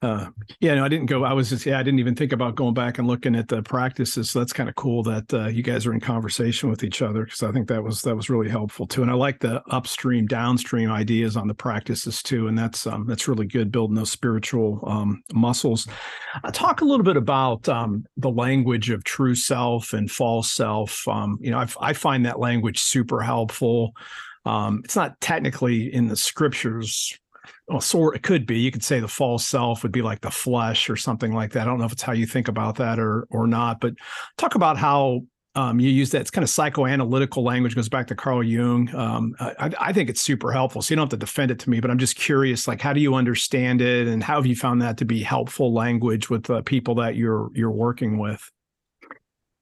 [0.00, 0.30] Uh,
[0.60, 1.24] yeah, no, I didn't go.
[1.24, 3.62] I was just, yeah, I didn't even think about going back and looking at the
[3.62, 4.30] practices.
[4.30, 7.24] So that's kind of cool that uh, you guys are in conversation with each other
[7.24, 9.02] because I think that was that was really helpful too.
[9.02, 12.46] And I like the upstream, downstream ideas on the practices too.
[12.46, 15.88] And that's um, that's really good building those spiritual um, muscles.
[16.44, 21.08] I'll talk a little bit about um, the language of true self and false self.
[21.08, 23.94] Um, you know, I've, I find that language super helpful.
[24.44, 27.18] Um, it's not technically in the scriptures
[27.66, 28.58] well, sort it could be.
[28.58, 31.62] You could say the false self would be like the flesh or something like that.
[31.62, 33.94] I don't know if it's how you think about that or or not, but
[34.36, 35.22] talk about how
[35.54, 36.20] um, you use that.
[36.20, 37.74] It's kind of psychoanalytical language.
[37.74, 38.94] Goes back to Carl Jung.
[38.94, 40.82] Um, I, I, think it's super helpful.
[40.82, 42.92] So you don't have to defend it to me, but I'm just curious, like, how
[42.92, 46.48] do you understand it, and how have you found that to be helpful language with
[46.48, 48.50] uh, people that you're you're working with?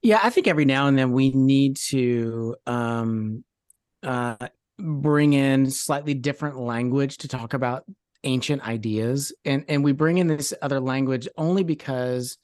[0.03, 3.43] Yeah, I think every now and then we need to um,
[4.03, 7.85] uh, bring in slightly different language to talk about
[8.25, 9.33] ancient ideas.
[9.45, 12.39] And and we bring in this other language only because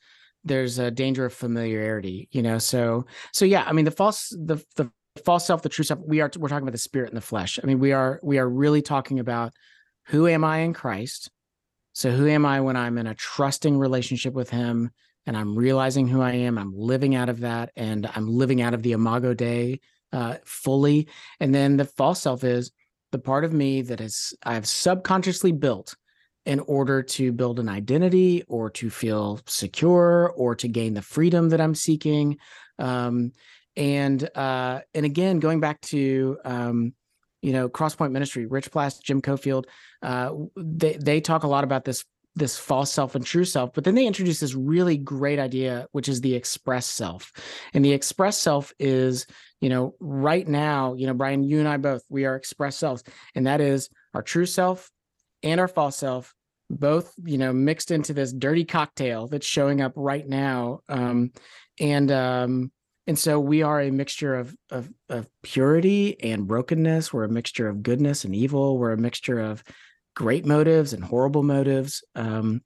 [0.45, 2.59] there's a danger of familiarity you know?
[2.59, 4.90] So so yeah i mean the false the the
[5.25, 7.59] false self the true self we are we're talking about the spirit and the flesh.
[7.62, 9.53] I mean we are we are really talking about
[10.07, 11.31] who am i in christ?
[11.95, 14.90] So who am i when i'm in a trusting relationship with him
[15.27, 18.75] and i'm realizing who i am i'm living out of that and i'm living out
[18.75, 19.81] of the imago dei
[20.12, 21.09] uh, fully.
[21.40, 22.70] And then the false self is
[23.11, 25.94] the part of me that is I've subconsciously built
[26.44, 31.51] in order to build an identity or to feel secure or to gain the freedom
[31.51, 32.38] that I'm seeking.
[32.79, 33.33] Um,
[33.77, 36.94] and uh, and again, going back to um,
[37.42, 39.64] you know Crosspoint Ministry, Rich Plass, Jim Cofield,
[40.03, 43.85] uh, they they talk a lot about this this false self and true self but
[43.85, 47.31] then they introduce this really great idea which is the express self
[47.75, 49.27] and the express self is
[49.62, 53.03] you know right now you know brian you and i both we are express selves
[53.35, 54.90] and that is our true self
[55.42, 56.35] and our false self
[56.68, 61.31] both you know mixed into this dirty cocktail that's showing up right now um
[61.81, 62.70] and um
[63.07, 67.12] and so we are a mixture of, of of purity and brokenness.
[67.12, 68.79] We're a mixture of goodness and evil.
[68.79, 69.64] We're a mixture of
[70.14, 72.62] great motives and horrible motives um,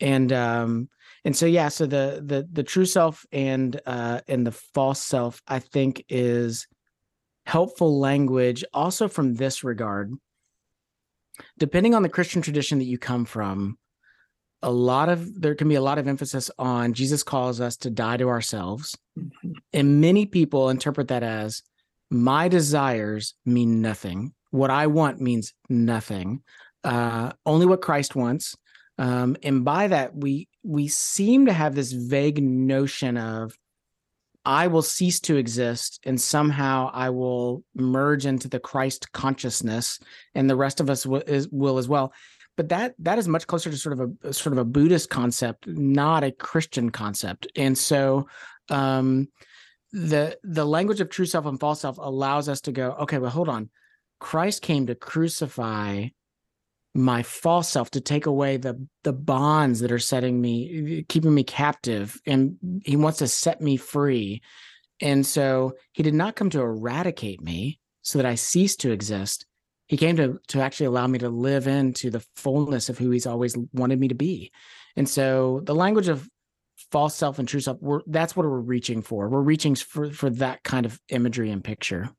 [0.00, 0.88] and um,
[1.28, 5.42] and so yeah so the the the true self and uh and the false self
[5.46, 6.66] i think is
[7.44, 10.10] helpful language also from this regard
[11.58, 13.76] depending on the christian tradition that you come from
[14.62, 17.90] a lot of there can be a lot of emphasis on jesus calls us to
[17.90, 19.52] die to ourselves mm-hmm.
[19.74, 21.62] and many people interpret that as
[22.10, 26.42] my desires mean nothing what i want means nothing
[26.84, 28.56] uh, only what Christ wants.
[28.98, 33.56] Um, and by that, we we seem to have this vague notion of
[34.44, 40.00] I will cease to exist, and somehow I will merge into the Christ consciousness,
[40.34, 42.12] and the rest of us will, is, will as well.
[42.56, 45.66] But that that is much closer to sort of a sort of a Buddhist concept,
[45.66, 47.46] not a Christian concept.
[47.56, 48.26] And so,
[48.68, 49.28] um,
[49.92, 53.30] the the language of true self and false self allows us to go, okay, well,
[53.30, 53.70] hold on.
[54.18, 56.08] Christ came to crucify
[56.94, 61.44] my false self to take away the the bonds that are setting me keeping me
[61.44, 64.42] captive and he wants to set me free.
[65.00, 69.46] And so he did not come to eradicate me so that i cease to exist.
[69.86, 73.26] He came to to actually allow me to live into the fullness of who he's
[73.26, 74.50] always wanted me to be.
[74.96, 76.28] And so the language of
[76.90, 79.28] false self and true self that's what we're reaching for.
[79.28, 82.10] We're reaching for for that kind of imagery and picture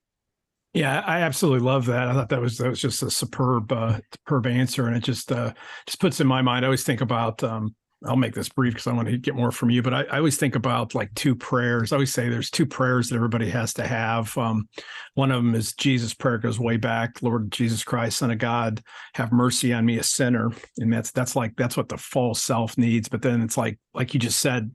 [0.73, 2.07] yeah, I absolutely love that.
[2.07, 5.31] I thought that was that was just a superb uh, superb answer, and it just
[5.31, 5.53] uh,
[5.87, 6.65] just puts in my mind.
[6.65, 7.43] I always think about.
[7.43, 10.03] Um, I'll make this brief because I want to get more from you, but I,
[10.03, 11.91] I, always think about like two prayers.
[11.91, 14.37] I always say there's two prayers that everybody has to have.
[14.37, 14.69] Um,
[15.15, 18.81] one of them is Jesus' prayer goes way back, Lord Jesus Christ, Son of God,
[19.15, 22.77] have mercy on me, a sinner, and that's that's like that's what the false self
[22.77, 23.09] needs.
[23.09, 24.71] But then it's like like you just said,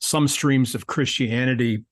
[0.00, 1.84] some streams of Christianity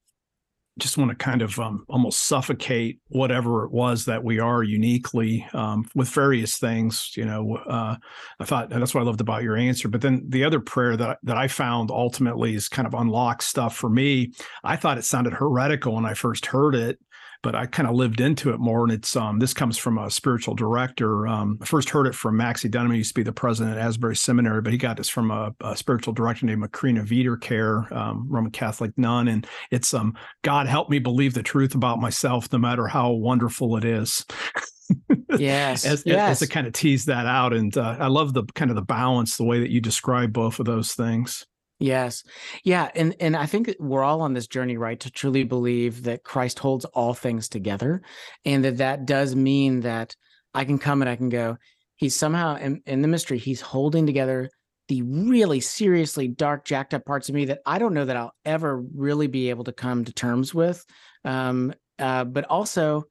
[0.79, 5.47] just want to kind of um, almost suffocate whatever it was that we are uniquely
[5.53, 7.13] um, with various things.
[7.15, 7.97] You know, uh,
[8.41, 9.89] I thought that's what I loved about your answer.
[9.89, 13.77] But then the other prayer that that I found ultimately is kind of unlocked stuff
[13.77, 14.33] for me.
[14.65, 16.99] I thought it sounded heretical when I first heard it,
[17.43, 18.85] but I kind of lived into it more.
[18.85, 21.27] And it's um, this comes from a spiritual director.
[21.27, 22.93] Um, I first heard it from Maxie Dunnam.
[22.93, 25.55] He used to be the president at Asbury Seminary, but he got this from a,
[25.61, 29.29] a spiritual director named Macrina Wiederkehr, um, Roman Catholic nun.
[29.29, 33.77] And it's um, God help me believe the truth about myself, no matter how wonderful
[33.77, 34.25] it is.
[35.39, 36.31] yes, as, yes.
[36.31, 38.83] as to kind of tease that out, and uh, I love the kind of the
[38.83, 41.47] balance, the way that you describe both of those things.
[41.83, 42.23] Yes.
[42.65, 46.23] Yeah, and and I think we're all on this journey right to truly believe that
[46.23, 48.03] Christ holds all things together
[48.45, 50.15] and that that does mean that
[50.55, 51.57] I can come and I can go
[52.03, 54.51] he's somehow in, in the mystery he's holding together
[54.89, 58.35] the really seriously dark, jacked up parts of me that I don't know that I'll
[58.45, 60.85] ever really be able to come to terms with.
[61.25, 63.05] Um, uh, but also,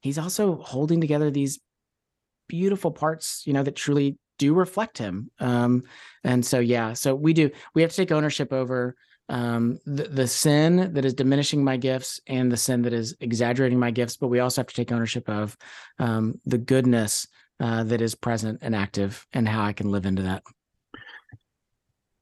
[0.00, 1.60] he's also holding together these
[2.48, 5.30] beautiful parts, you know, that truly do reflect him.
[5.38, 5.84] Um,
[6.24, 8.96] and so, yeah, so we do, we have to take ownership over
[9.28, 13.78] um, the, the sin that is diminishing my gifts and the sin that is exaggerating
[13.78, 14.16] my gifts.
[14.16, 15.56] But we also have to take ownership of
[15.98, 17.28] um, the goodness
[17.60, 20.42] uh, that is present and active and how I can live into that.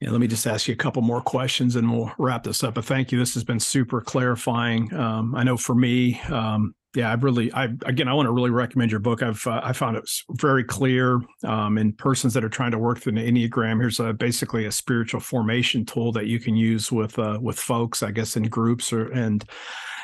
[0.01, 2.75] Yeah, let me just ask you a couple more questions and we'll wrap this up.
[2.75, 3.19] But thank you.
[3.19, 4.93] This has been super clarifying.
[4.95, 8.51] Um, I know for me, um, yeah, I really, I again, I want to really
[8.51, 9.23] recommend your book.
[9.23, 12.99] I've uh, I found it very clear um, in persons that are trying to work
[12.99, 13.81] through the Enneagram.
[13.81, 18.03] Here's a basically a spiritual formation tool that you can use with uh, with folks,
[18.03, 19.45] I guess, in groups or and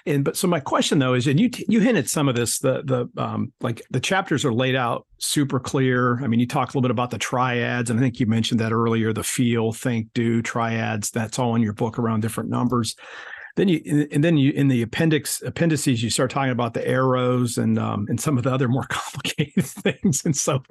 [0.06, 2.60] and but so my question though is, and you you hinted some of this.
[2.60, 6.22] The the um, like the chapters are laid out super clear.
[6.22, 8.60] I mean, you talk a little bit about the triads, and I think you mentioned
[8.60, 9.12] that earlier.
[9.12, 11.10] The feel, think, do triads.
[11.10, 12.94] That's all in your book around different numbers
[13.56, 17.58] then you and then you in the appendix appendices you start talking about the arrows
[17.58, 20.24] and um and some of the other more complicated things.
[20.24, 20.62] And so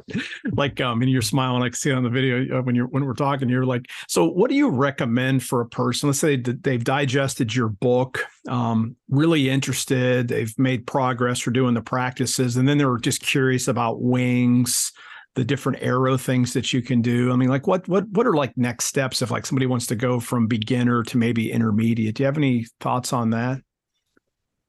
[0.52, 3.06] like um and you're smiling I can see on the video uh, when you're when
[3.06, 6.10] we're talking you're like so what do you recommend for a person?
[6.10, 11.74] Let's say that they've digested your book um really interested they've made progress for doing
[11.74, 14.92] the practices and then they're just curious about wings
[15.36, 17.32] the different arrow things that you can do.
[17.32, 19.96] I mean like what what what are like next steps if like somebody wants to
[19.96, 22.16] go from beginner to maybe intermediate?
[22.16, 23.62] Do you have any thoughts on that?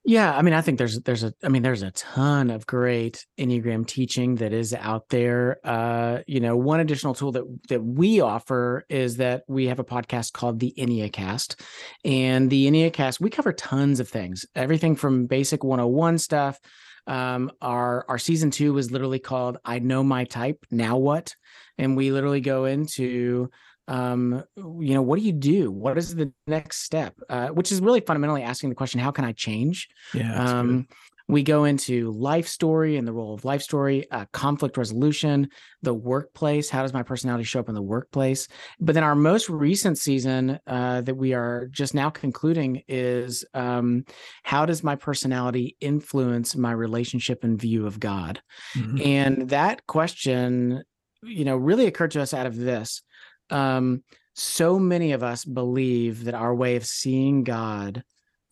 [0.08, 3.26] Yeah i mean i think there's there's a i mean there's a ton of great
[3.38, 5.58] enneagram teaching that is out there.
[5.64, 9.84] Uh you know one additional tool that that we offer is that we have a
[9.84, 11.60] podcast called the enneacast.
[12.04, 16.60] And the enneacast we cover tons of things everything from basic 101 stuff
[17.06, 21.34] um, our our season two was literally called "I Know My Type." Now what?
[21.78, 23.50] And we literally go into
[23.88, 25.70] um, you know, what do you do?
[25.70, 27.14] What is the next step?
[27.28, 29.88] Uh, which is really fundamentally asking the question, how can I change?
[30.12, 30.34] Yeah.
[30.34, 30.88] Um,
[31.28, 35.48] we go into life story and the role of life story, uh, conflict resolution,
[35.82, 36.70] the workplace.
[36.70, 38.46] How does my personality show up in the workplace?
[38.78, 44.04] But then our most recent season uh, that we are just now concluding is um,
[44.44, 48.40] how does my personality influence my relationship and view of God?
[48.74, 49.00] Mm-hmm.
[49.02, 50.82] And that question,
[51.22, 53.02] you know, really occurred to us out of this.
[53.50, 54.04] Um,
[54.34, 58.04] so many of us believe that our way of seeing God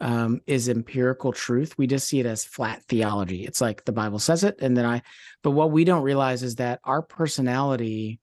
[0.04, 1.78] um, is empirical truth.
[1.78, 3.46] We just see it as flat theology.
[3.46, 5.00] It's like the Bible says it, and then I.
[5.42, 8.20] But what we don't realize is that our personality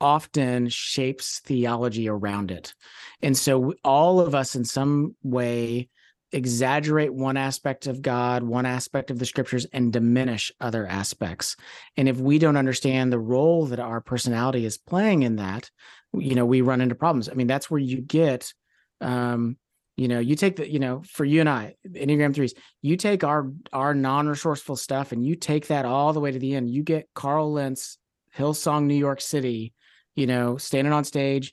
[0.00, 2.74] often shapes theology around it,
[3.20, 5.90] and so all of us, in some way,
[6.32, 11.54] exaggerate one aspect of God, one aspect of the scriptures, and diminish other aspects.
[11.98, 15.70] And if we don't understand the role that our personality is playing in that,
[16.14, 17.28] you know, we run into problems.
[17.28, 18.54] I mean, that's where you get
[19.02, 19.58] um,
[20.00, 23.22] you know you take the you know for you and i enneagram threes you take
[23.22, 26.70] our our non-resourceful stuff and you take that all the way to the end.
[26.70, 27.98] You get carl lentz
[28.34, 29.74] hillsong new york city
[30.14, 31.52] you know standing on stage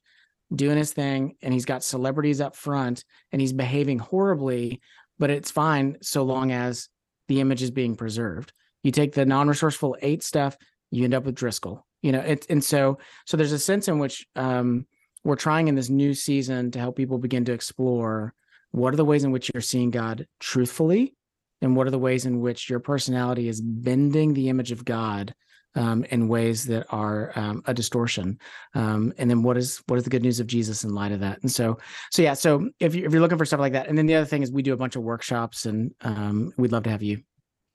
[0.55, 4.79] doing his thing and he's got celebrities up front and he's behaving horribly
[5.19, 6.87] but it's fine so long as
[7.27, 8.53] the image is being preserved.
[8.83, 10.55] You take the non-resourceful eight stuff
[10.89, 13.99] you end up with driscoll you know it and so so there's a sense in
[13.99, 14.85] which um
[15.23, 18.33] we're trying in this new season to help people begin to explore
[18.71, 21.15] what are the ways in which you're seeing God truthfully,
[21.61, 25.33] and what are the ways in which your personality is bending the image of God
[25.75, 28.39] um, in ways that are um, a distortion.
[28.73, 31.19] Um, and then what is what is the good news of Jesus in light of
[31.21, 31.41] that?
[31.41, 31.77] And so,
[32.11, 32.33] so yeah.
[32.33, 34.43] So if you if you're looking for stuff like that, and then the other thing
[34.43, 37.21] is we do a bunch of workshops, and um, we'd love to have you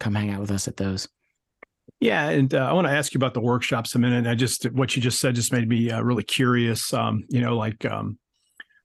[0.01, 1.09] come hang out with us at those.
[2.03, 4.27] Yeah, and uh, I want to ask you about the workshops a minute.
[4.27, 6.93] I just what you just said just made me uh, really curious.
[6.93, 8.19] Um, you know, like um,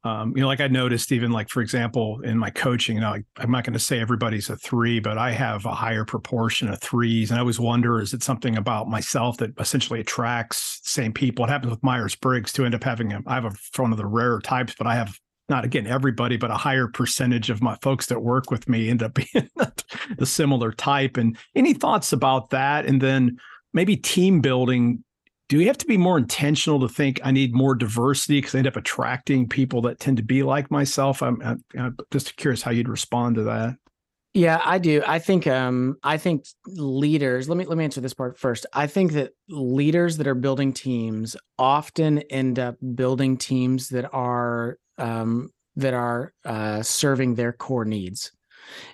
[0.04, 3.16] um, you know, like I noticed even like for example in my coaching, you know,
[3.16, 6.70] I, I'm not going to say everybody's a three, but I have a higher proportion
[6.70, 11.12] of threes, and I always wonder is it something about myself that essentially attracts same
[11.12, 11.44] people?
[11.44, 13.98] It happens with Myers Briggs to end up having a, I have a one of
[13.98, 15.18] the rarer types, but I have
[15.50, 19.02] not again everybody, but a higher percentage of my folks that work with me end
[19.02, 19.50] up being
[20.18, 21.18] the similar type.
[21.18, 22.86] And any thoughts about that?
[22.86, 23.38] And then
[23.74, 25.04] maybe team building.
[25.50, 28.60] Do we have to be more intentional to think I need more diversity because I
[28.60, 31.24] end up attracting people that tend to be like myself?
[31.24, 33.76] I'm, I'm, just curious how you'd respond to that.
[34.34, 35.02] Yeah, I do.
[35.08, 38.66] I think um I think leaders, let me let me answer this part first.
[38.74, 44.78] I think that leaders that are building teams often end up building teams that are
[44.98, 48.32] um, that are uh, serving their core needs.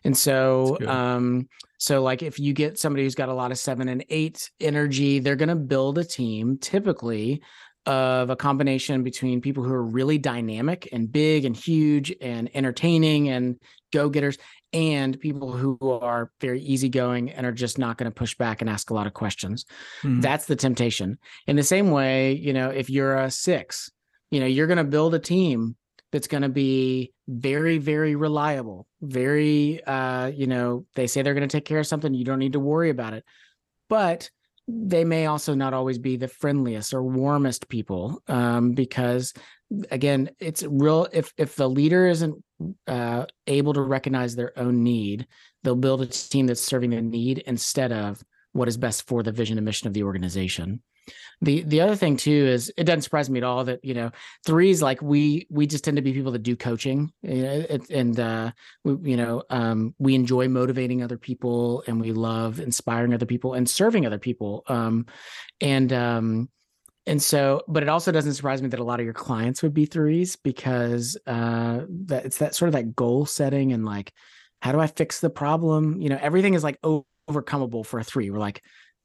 [0.04, 1.48] And so, um,
[1.78, 5.20] so like if you get somebody who's got a lot of seven and eight energy,
[5.20, 7.42] they're going to build a team typically
[7.86, 13.30] of a combination between people who are really dynamic and big and huge and entertaining
[13.30, 13.60] and
[13.92, 14.38] go-getters
[14.72, 18.70] and people who are very easygoing and are just not going to push back and
[18.70, 19.66] ask a lot of questions.
[20.02, 20.22] Mm-hmm.
[20.22, 21.18] That's the temptation.
[21.46, 23.92] In the same way, you know, if you're a 6,
[24.32, 25.76] you know, you're going to build a team
[26.14, 31.48] that's going to be very very reliable very uh you know they say they're going
[31.48, 33.26] to take care of something you don't need to worry about it.
[33.90, 34.30] But
[34.68, 39.34] they may also not always be the friendliest or warmest people um, because
[39.92, 42.42] again it's real if if the leader isn't
[42.88, 45.28] uh, able to recognize their own need
[45.64, 49.32] they'll build a team that's serving the need instead of what is best for the
[49.32, 50.82] vision and mission of the organization
[51.42, 54.12] the the other thing too is it doesn't surprise me at all that you know
[54.46, 58.52] threes like we we just tend to be people that do coaching and uh
[58.84, 63.54] we, you know um we enjoy motivating other people and we love inspiring other people
[63.54, 64.64] and serving other people.
[64.68, 65.06] Um
[65.60, 66.50] and um
[67.06, 69.74] and so but it also doesn't surprise me that a lot of your clients would
[69.74, 74.14] be threes because uh that it's that sort of that goal setting and like
[74.62, 76.02] how do i fix the problem?
[76.02, 76.80] You know everything is like
[77.30, 78.30] overcomable for a three.
[78.30, 78.64] We're like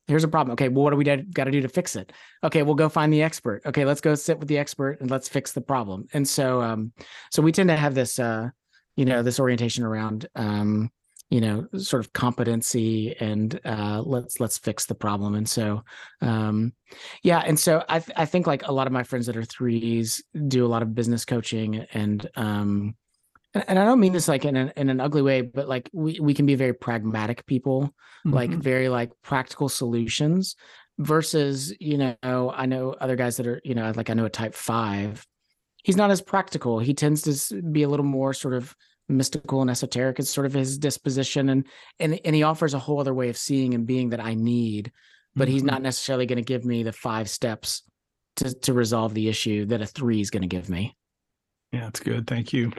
[0.09, 0.55] here's a problem.
[0.55, 2.13] Okay, well, what do we got to do to fix it?
[2.43, 3.63] Okay, we'll go find the expert.
[3.67, 6.07] Okay, let's go sit with the expert and let's fix the problem.
[6.13, 6.93] And so, um,
[7.31, 8.49] so we tend to have this, uh,
[8.97, 10.91] you know, this orientation around, um,
[11.31, 15.35] you know, sort of competency and uh, let's let's fix the problem.
[15.35, 15.85] And so,
[16.23, 16.73] um,
[17.23, 19.45] yeah, and so I th- I think like a lot of my friends that are
[19.45, 22.95] threes do a lot of business coaching and um,
[23.67, 26.19] and I don't mean this like in an in an ugly way, but like we
[26.21, 27.95] we can be very pragmatic people,
[28.27, 28.33] mm-hmm.
[28.33, 30.57] like very like practical solutions
[30.99, 34.31] versus, you know, I know other guys that are, you know, like I know a
[34.31, 35.25] type 5.
[35.85, 36.81] He's not as practical.
[36.81, 38.75] He tends to be a little more sort of
[39.09, 40.19] mystical and esoteric.
[40.19, 41.67] It's sort of his disposition and
[41.99, 44.93] and and he offers a whole other way of seeing and being that I need,
[45.35, 45.53] but mm-hmm.
[45.55, 47.83] he's not necessarily going to give me the five steps
[48.37, 50.97] to to resolve the issue that a 3 is going to give me.
[51.73, 52.27] Yeah, that's good.
[52.27, 52.73] Thank you.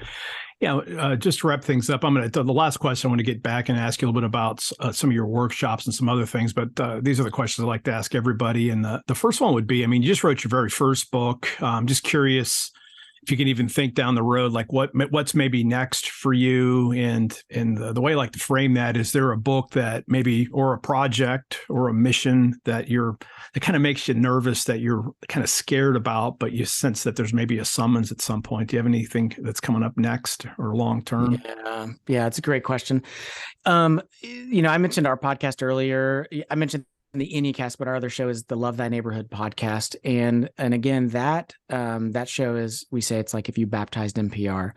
[0.59, 3.07] Yeah, uh, just to wrap things up, I'm going to the last question.
[3.07, 5.13] I want to get back and ask you a little bit about uh, some of
[5.13, 6.51] your workshops and some other things.
[6.51, 8.69] But uh, these are the questions I like to ask everybody.
[8.69, 11.11] And the the first one would be, I mean, you just wrote your very first
[11.11, 11.47] book.
[11.61, 12.71] I'm just curious
[13.29, 16.91] if you can even think down the road, like what what's maybe next for you,
[16.93, 20.03] and and the, the way I like to frame that is there a book that
[20.07, 23.19] maybe or a project or a mission that you're
[23.53, 27.03] that kind of makes you nervous that you're kind of scared about, but you sense
[27.03, 28.69] that there's maybe a summons at some point.
[28.69, 31.39] Do you have anything that's coming up next or long term?
[31.45, 33.03] Yeah, yeah, it's a great question.
[33.65, 36.25] Um, you know, I mentioned our podcast earlier.
[36.49, 39.95] I mentioned the EnneaCast, but our other show is the Love Thy Neighborhood podcast.
[40.03, 44.17] And and again, that um that show is we say it's like if you baptized
[44.17, 44.73] NPR.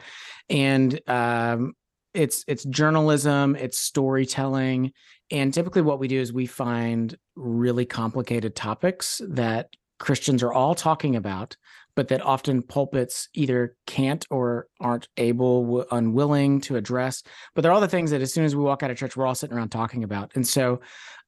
[0.48, 1.74] And um
[2.14, 4.92] it's it's journalism, it's storytelling.
[5.30, 9.68] And typically what we do is we find really complicated topics that
[9.98, 11.56] Christians are all talking about,
[11.94, 17.22] but that often pulpits either can't or aren't able, unwilling to address.
[17.54, 19.26] But they're all the things that as soon as we walk out of church, we're
[19.26, 20.32] all sitting around talking about.
[20.34, 20.80] And so,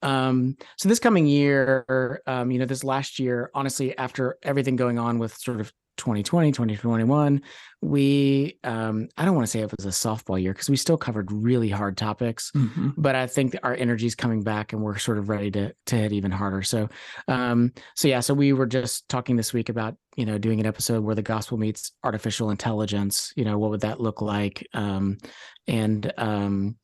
[0.03, 4.99] um, so this coming year, um, you know, this last year, honestly, after everything going
[4.99, 7.43] on with sort of 2020 2021
[7.81, 10.97] we um i don't want to say it was a softball year because we still
[10.97, 12.91] covered really hard topics mm-hmm.
[12.97, 15.97] but i think our energy is coming back and we're sort of ready to to
[15.97, 16.63] hit even harder.
[16.63, 16.89] So
[17.29, 20.67] um so yeah so we were just talking this week about you know doing an
[20.67, 24.67] episode where the gospel meets artificial intelligence you know what would that look like?
[24.75, 25.19] Um
[25.67, 26.77] and um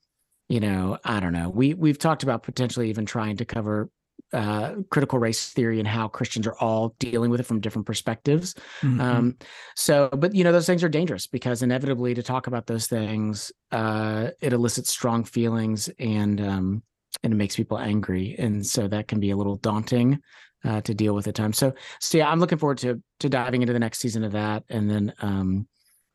[0.48, 1.48] you know i don't know.
[1.48, 3.90] We we've talked about potentially even trying to cover
[4.32, 8.54] uh, critical race theory and how Christians are all dealing with it from different perspectives.
[8.82, 9.00] Mm-hmm.
[9.00, 9.36] Um,
[9.74, 13.52] so, but you know, those things are dangerous because inevitably, to talk about those things,
[13.72, 16.82] uh, it elicits strong feelings and um,
[17.22, 20.22] and it makes people angry, and so that can be a little daunting
[20.64, 21.58] uh, to deal with at times.
[21.58, 24.64] So, so yeah, I'm looking forward to to diving into the next season of that,
[24.68, 25.14] and then.
[25.20, 25.66] Um,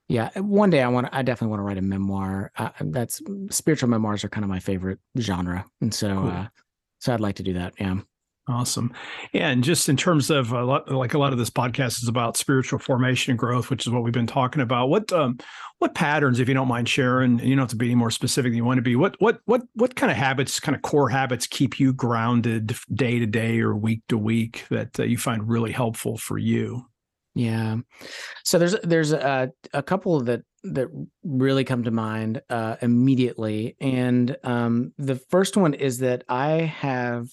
[0.08, 1.08] yeah, one day I want.
[1.12, 2.52] I definitely want to write a memoir.
[2.56, 6.28] Uh, that's spiritual memoirs are kind of my favorite genre, and so cool.
[6.28, 6.48] Uh,
[7.00, 7.74] so I'd like to do that.
[7.80, 8.00] Yeah.
[8.48, 8.94] Awesome.
[9.34, 12.38] And just in terms of a lot, like a lot of this podcast is about
[12.38, 14.90] spiritual formation and growth, which is what we've been talking about.
[14.90, 15.40] What um,
[15.80, 18.52] what patterns, if you don't mind sharing, you don't have to be any more specific
[18.52, 18.96] than you want to be.
[18.96, 23.18] What what what what kind of habits, kind of core habits, keep you grounded day
[23.18, 26.86] to day or week to week that uh, you find really helpful for you?
[27.36, 27.78] Yeah.
[28.46, 30.88] So there's there's a a couple that that
[31.24, 37.28] really come to mind uh, immediately, and um, the first one is that I have,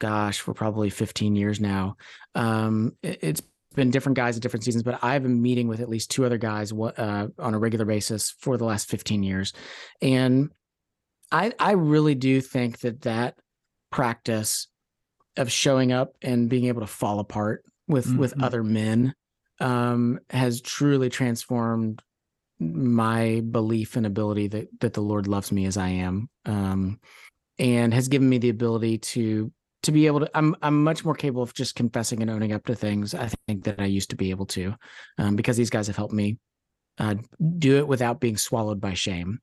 [0.00, 1.96] gosh, for probably 15 years now.
[2.34, 3.42] Um, it, has
[3.74, 6.38] been different guys at different seasons, but I've been meeting with at least two other
[6.38, 9.52] guys uh, on a regular basis for the last 15 years,
[10.02, 10.50] and
[11.30, 13.38] I I really do think that that
[13.90, 14.66] practice
[15.36, 18.18] of showing up and being able to fall apart with mm-hmm.
[18.18, 19.14] with other men
[19.60, 22.02] um, has truly transformed
[22.60, 27.00] my belief and ability that that the Lord loves me as I am, um,
[27.58, 29.52] and has given me the ability to
[29.84, 30.30] to be able to.
[30.34, 33.14] I'm I'm much more capable of just confessing and owning up to things.
[33.14, 34.74] I think that I used to be able to,
[35.18, 36.38] um, because these guys have helped me
[36.98, 37.14] uh,
[37.58, 39.40] do it without being swallowed by shame.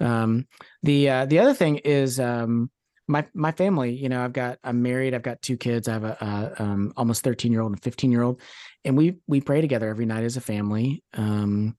[0.00, 0.46] Um,
[0.82, 2.70] the uh, the other thing is um,
[3.08, 3.92] my my family.
[3.92, 5.14] You know, I've got I'm married.
[5.14, 5.88] I've got two kids.
[5.88, 8.40] I have a, a um, almost 13 year old and 15 year old,
[8.84, 11.02] and we we pray together every night as a family.
[11.14, 11.76] Um,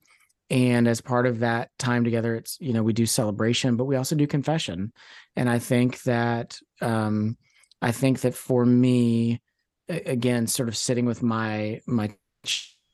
[0.49, 3.95] and as part of that time together it's you know we do celebration but we
[3.95, 4.91] also do confession
[5.35, 7.37] and i think that um
[7.81, 9.41] i think that for me
[9.87, 12.13] again sort of sitting with my my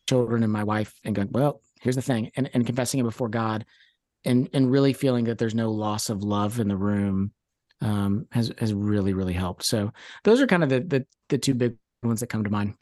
[0.07, 3.29] children and my wife and going well here's the thing and, and confessing it before
[3.29, 3.65] god
[4.25, 7.31] and and really feeling that there's no loss of love in the room
[7.81, 9.91] um has has really really helped so
[10.23, 12.73] those are kind of the the, the two big ones that come to mind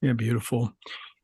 [0.00, 0.72] yeah beautiful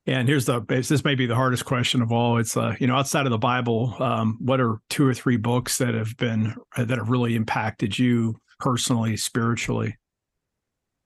[0.08, 2.38] and here's the this may be the hardest question of all.
[2.38, 5.76] It's uh, you know, outside of the Bible, um, what are two or three books
[5.78, 9.98] that have been uh, that have really impacted you personally, spiritually?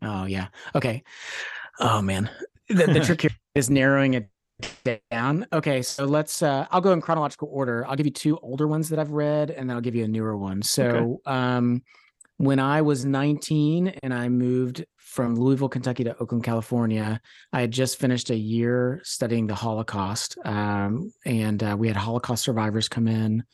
[0.02, 0.48] Oh yeah.
[0.76, 1.02] Okay.
[1.80, 2.30] Oh man.
[2.68, 4.28] The, the trick here is narrowing it
[5.10, 5.46] down.
[5.52, 7.84] Okay, so let's uh I'll go in chronological order.
[7.88, 10.08] I'll give you two older ones that I've read and then I'll give you a
[10.08, 10.62] newer one.
[10.62, 11.36] So okay.
[11.36, 11.82] um
[12.42, 17.20] when I was 19 and I moved from Louisville, Kentucky to Oakland, California,
[17.52, 20.36] I had just finished a year studying the Holocaust.
[20.44, 23.44] Um, and uh, we had Holocaust survivors come in.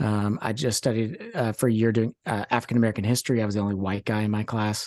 [0.00, 3.40] Um, I just studied uh, for a year doing uh, African American history.
[3.40, 4.86] I was the only white guy in my class.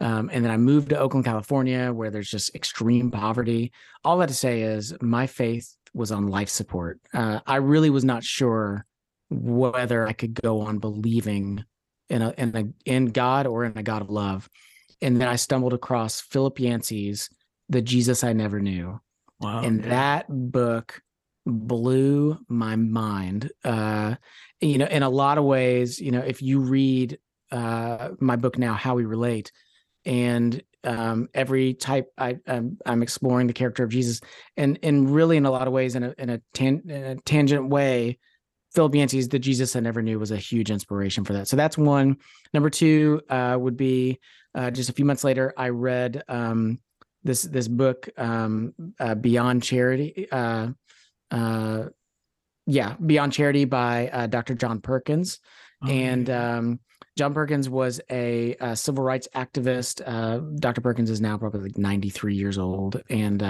[0.00, 3.70] Um, and then I moved to Oakland, California, where there's just extreme poverty.
[4.02, 6.98] All that to say is my faith was on life support.
[7.14, 8.84] Uh, I really was not sure
[9.30, 11.64] whether I could go on believing
[12.08, 14.48] in a in a in God or in a God of love.
[15.00, 17.30] And then I stumbled across Philip Yancey's
[17.68, 19.00] The Jesus I Never Knew.
[19.40, 19.62] Wow.
[19.62, 21.00] And that book
[21.46, 23.50] blew my mind.
[23.64, 24.16] Uh,
[24.60, 27.18] you know, in a lot of ways, you know, if you read
[27.52, 29.52] uh, my book now, How We Relate,
[30.04, 34.20] and um, every type I, I'm, I'm, exploring the character of Jesus,
[34.56, 37.16] and and really in a lot of ways, in a in a, tan- in a
[37.16, 38.18] tangent way,
[38.78, 41.48] Philip Yancey's The Jesus I Never Knew was a huge inspiration for that.
[41.48, 42.16] So that's one.
[42.54, 44.20] Number two uh, would be
[44.54, 46.78] uh, just a few months later, I read um,
[47.24, 50.28] this this book, um, uh, Beyond Charity.
[50.30, 50.68] Uh,
[51.32, 51.86] uh,
[52.66, 54.54] yeah, Beyond Charity by uh, Dr.
[54.54, 55.40] John Perkins.
[55.82, 56.78] Oh, and um,
[57.16, 60.04] John Perkins was a, a civil rights activist.
[60.60, 60.80] Dr.
[60.82, 63.02] Perkins is now probably like 93 years old.
[63.10, 63.42] And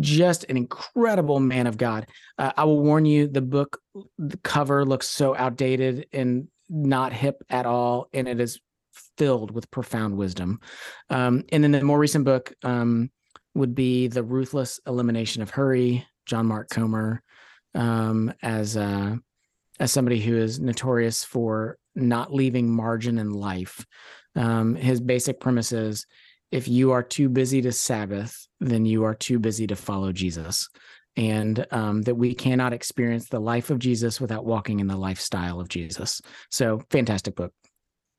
[0.00, 2.06] just an incredible man of God.
[2.38, 3.80] Uh, I will warn you, the book
[4.18, 8.60] the cover looks so outdated and not hip at all, and it is
[9.16, 10.60] filled with profound wisdom.
[11.10, 13.10] Um, and then the more recent book um,
[13.54, 17.22] would be The Ruthless Elimination of Hurry, John Mark Comer,
[17.74, 19.16] um, as uh,
[19.78, 23.84] as somebody who is notorious for not leaving margin in life.
[24.34, 26.06] Um, his basic premise is
[26.50, 30.68] if you are too busy to Sabbath, then you are too busy to follow Jesus.
[31.18, 35.60] And um, that we cannot experience the life of Jesus without walking in the lifestyle
[35.60, 36.20] of Jesus.
[36.50, 37.54] So, fantastic book.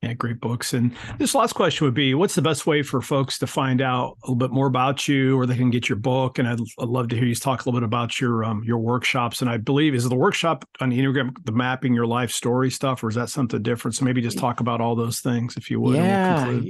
[0.02, 0.74] Yeah, great books.
[0.74, 4.16] And this last question would be what's the best way for folks to find out
[4.22, 6.38] a little bit more about you or they can get your book?
[6.38, 8.78] And I'd, I'd love to hear you talk a little bit about your um, your
[8.78, 9.42] workshops.
[9.42, 13.02] And I believe is the workshop on the Enneagram, the mapping your life story stuff,
[13.02, 13.96] or is that something different?
[13.96, 15.96] So maybe just talk about all those things if you would.
[15.96, 16.62] Yeah.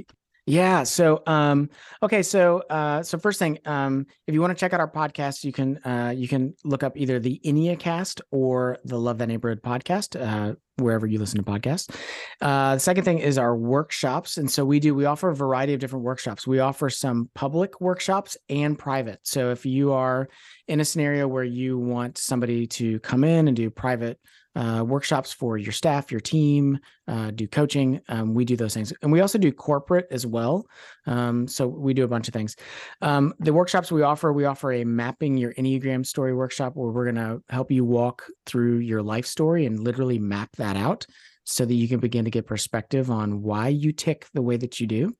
[0.49, 0.81] Yeah.
[0.81, 1.69] So, um,
[2.01, 2.23] okay.
[2.23, 5.51] So, uh, so first thing, um, if you want to check out our podcast, you
[5.53, 10.19] can, uh, you can look up either the EnneaCast or the Love Thy Neighborhood podcast,
[10.19, 11.95] uh, wherever you listen to podcasts.
[12.41, 14.37] Uh, the second thing is our workshops.
[14.37, 16.47] And so we do, we offer a variety of different workshops.
[16.47, 19.19] We offer some public workshops and private.
[19.21, 20.29] So if you are
[20.67, 24.19] in a scenario where you want somebody to come in and do private
[24.55, 28.01] uh, workshops for your staff, your team, uh, do coaching.
[28.09, 28.91] Um, we do those things.
[29.01, 30.67] And we also do corporate as well.
[31.05, 32.55] Um, so we do a bunch of things.
[33.01, 37.11] Um, the workshops we offer, we offer a mapping your Enneagram story workshop where we're
[37.11, 41.05] going to help you walk through your life story and literally map that out
[41.43, 44.79] so that you can begin to get perspective on why you tick the way that
[44.79, 45.15] you do.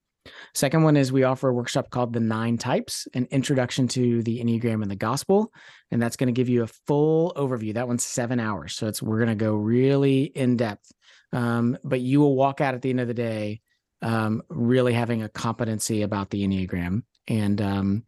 [0.53, 4.39] Second one is we offer a workshop called The Nine Types, an introduction to the
[4.39, 5.51] Enneagram and the Gospel.
[5.91, 7.74] And that's going to give you a full overview.
[7.74, 8.76] That one's seven hours.
[8.76, 10.91] So it's we're going to go really in depth.
[11.32, 13.61] Um, but you will walk out at the end of the day
[14.01, 17.03] um, really having a competency about the Enneagram.
[17.28, 18.03] And um,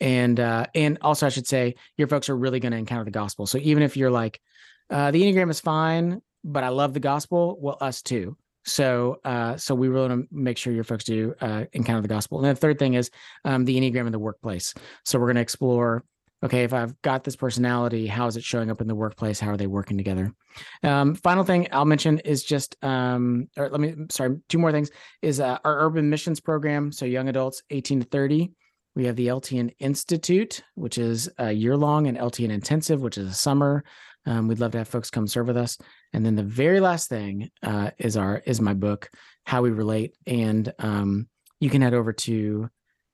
[0.00, 3.10] and uh, and also I should say your folks are really going to encounter the
[3.10, 3.46] gospel.
[3.46, 4.40] So even if you're like,
[4.90, 9.56] uh, the Enneagram is fine, but I love the gospel, well, us too So, uh,
[9.56, 12.38] so we really want to make sure your folks do uh, encounter the gospel.
[12.38, 13.10] And the third thing is
[13.44, 14.74] um, the enneagram in the workplace.
[15.04, 16.04] So we're going to explore.
[16.44, 19.38] Okay, if I've got this personality, how is it showing up in the workplace?
[19.38, 20.32] How are they working together?
[20.82, 24.90] Um, final thing I'll mention is just, um, or let me, sorry, two more things
[25.22, 26.90] is uh, our urban missions program.
[26.90, 28.50] So young adults 18 to 30.
[28.94, 33.28] We have the LTN Institute, which is a year long, and LTN Intensive, which is
[33.28, 33.84] a summer.
[34.26, 35.78] Um, we'd love to have folks come serve with us.
[36.12, 39.10] And then the very last thing uh, is our is my book,
[39.44, 41.28] How We Relate, and um,
[41.60, 42.70] you can head over to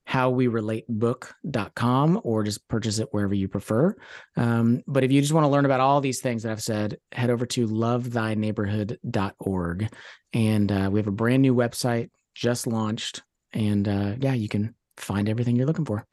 [0.09, 3.95] howwerelatebook.com or just purchase it wherever you prefer.
[4.37, 6.97] Um, but if you just want to learn about all these things that I've said,
[7.13, 9.89] head over to lovethyneighborhood.org.
[10.33, 13.23] And uh, we have a brand new website just launched.
[13.53, 16.07] And uh, yeah, you can find everything you're looking for.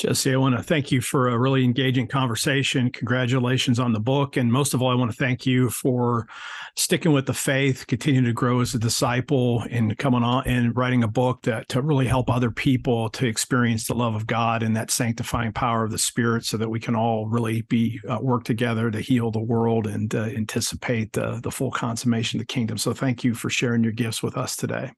[0.00, 2.88] Jesse, I want to thank you for a really engaging conversation.
[2.90, 4.38] Congratulations on the book.
[4.38, 6.26] And most of all, I want to thank you for
[6.74, 11.04] sticking with the faith, continuing to grow as a disciple, and coming on and writing
[11.04, 14.74] a book that to really help other people to experience the love of God and
[14.74, 18.44] that sanctifying power of the Spirit so that we can all really be uh, work
[18.44, 22.78] together to heal the world and uh, anticipate the, the full consummation of the kingdom.
[22.78, 24.92] So thank you for sharing your gifts with us today.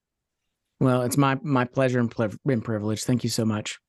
[0.78, 2.14] Well, it's my my pleasure and,
[2.46, 3.02] and privilege.
[3.02, 3.80] Thank you so much.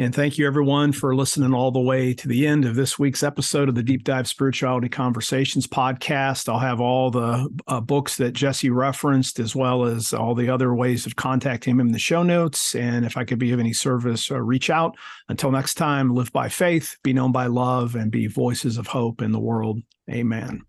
[0.00, 3.22] And thank you, everyone, for listening all the way to the end of this week's
[3.22, 6.48] episode of the Deep Dive Spirituality Conversations podcast.
[6.48, 10.74] I'll have all the uh, books that Jesse referenced, as well as all the other
[10.74, 12.74] ways of contacting him in the show notes.
[12.74, 14.96] And if I could be of any service, uh, reach out.
[15.28, 19.20] Until next time, live by faith, be known by love, and be voices of hope
[19.20, 19.80] in the world.
[20.10, 20.62] Amen.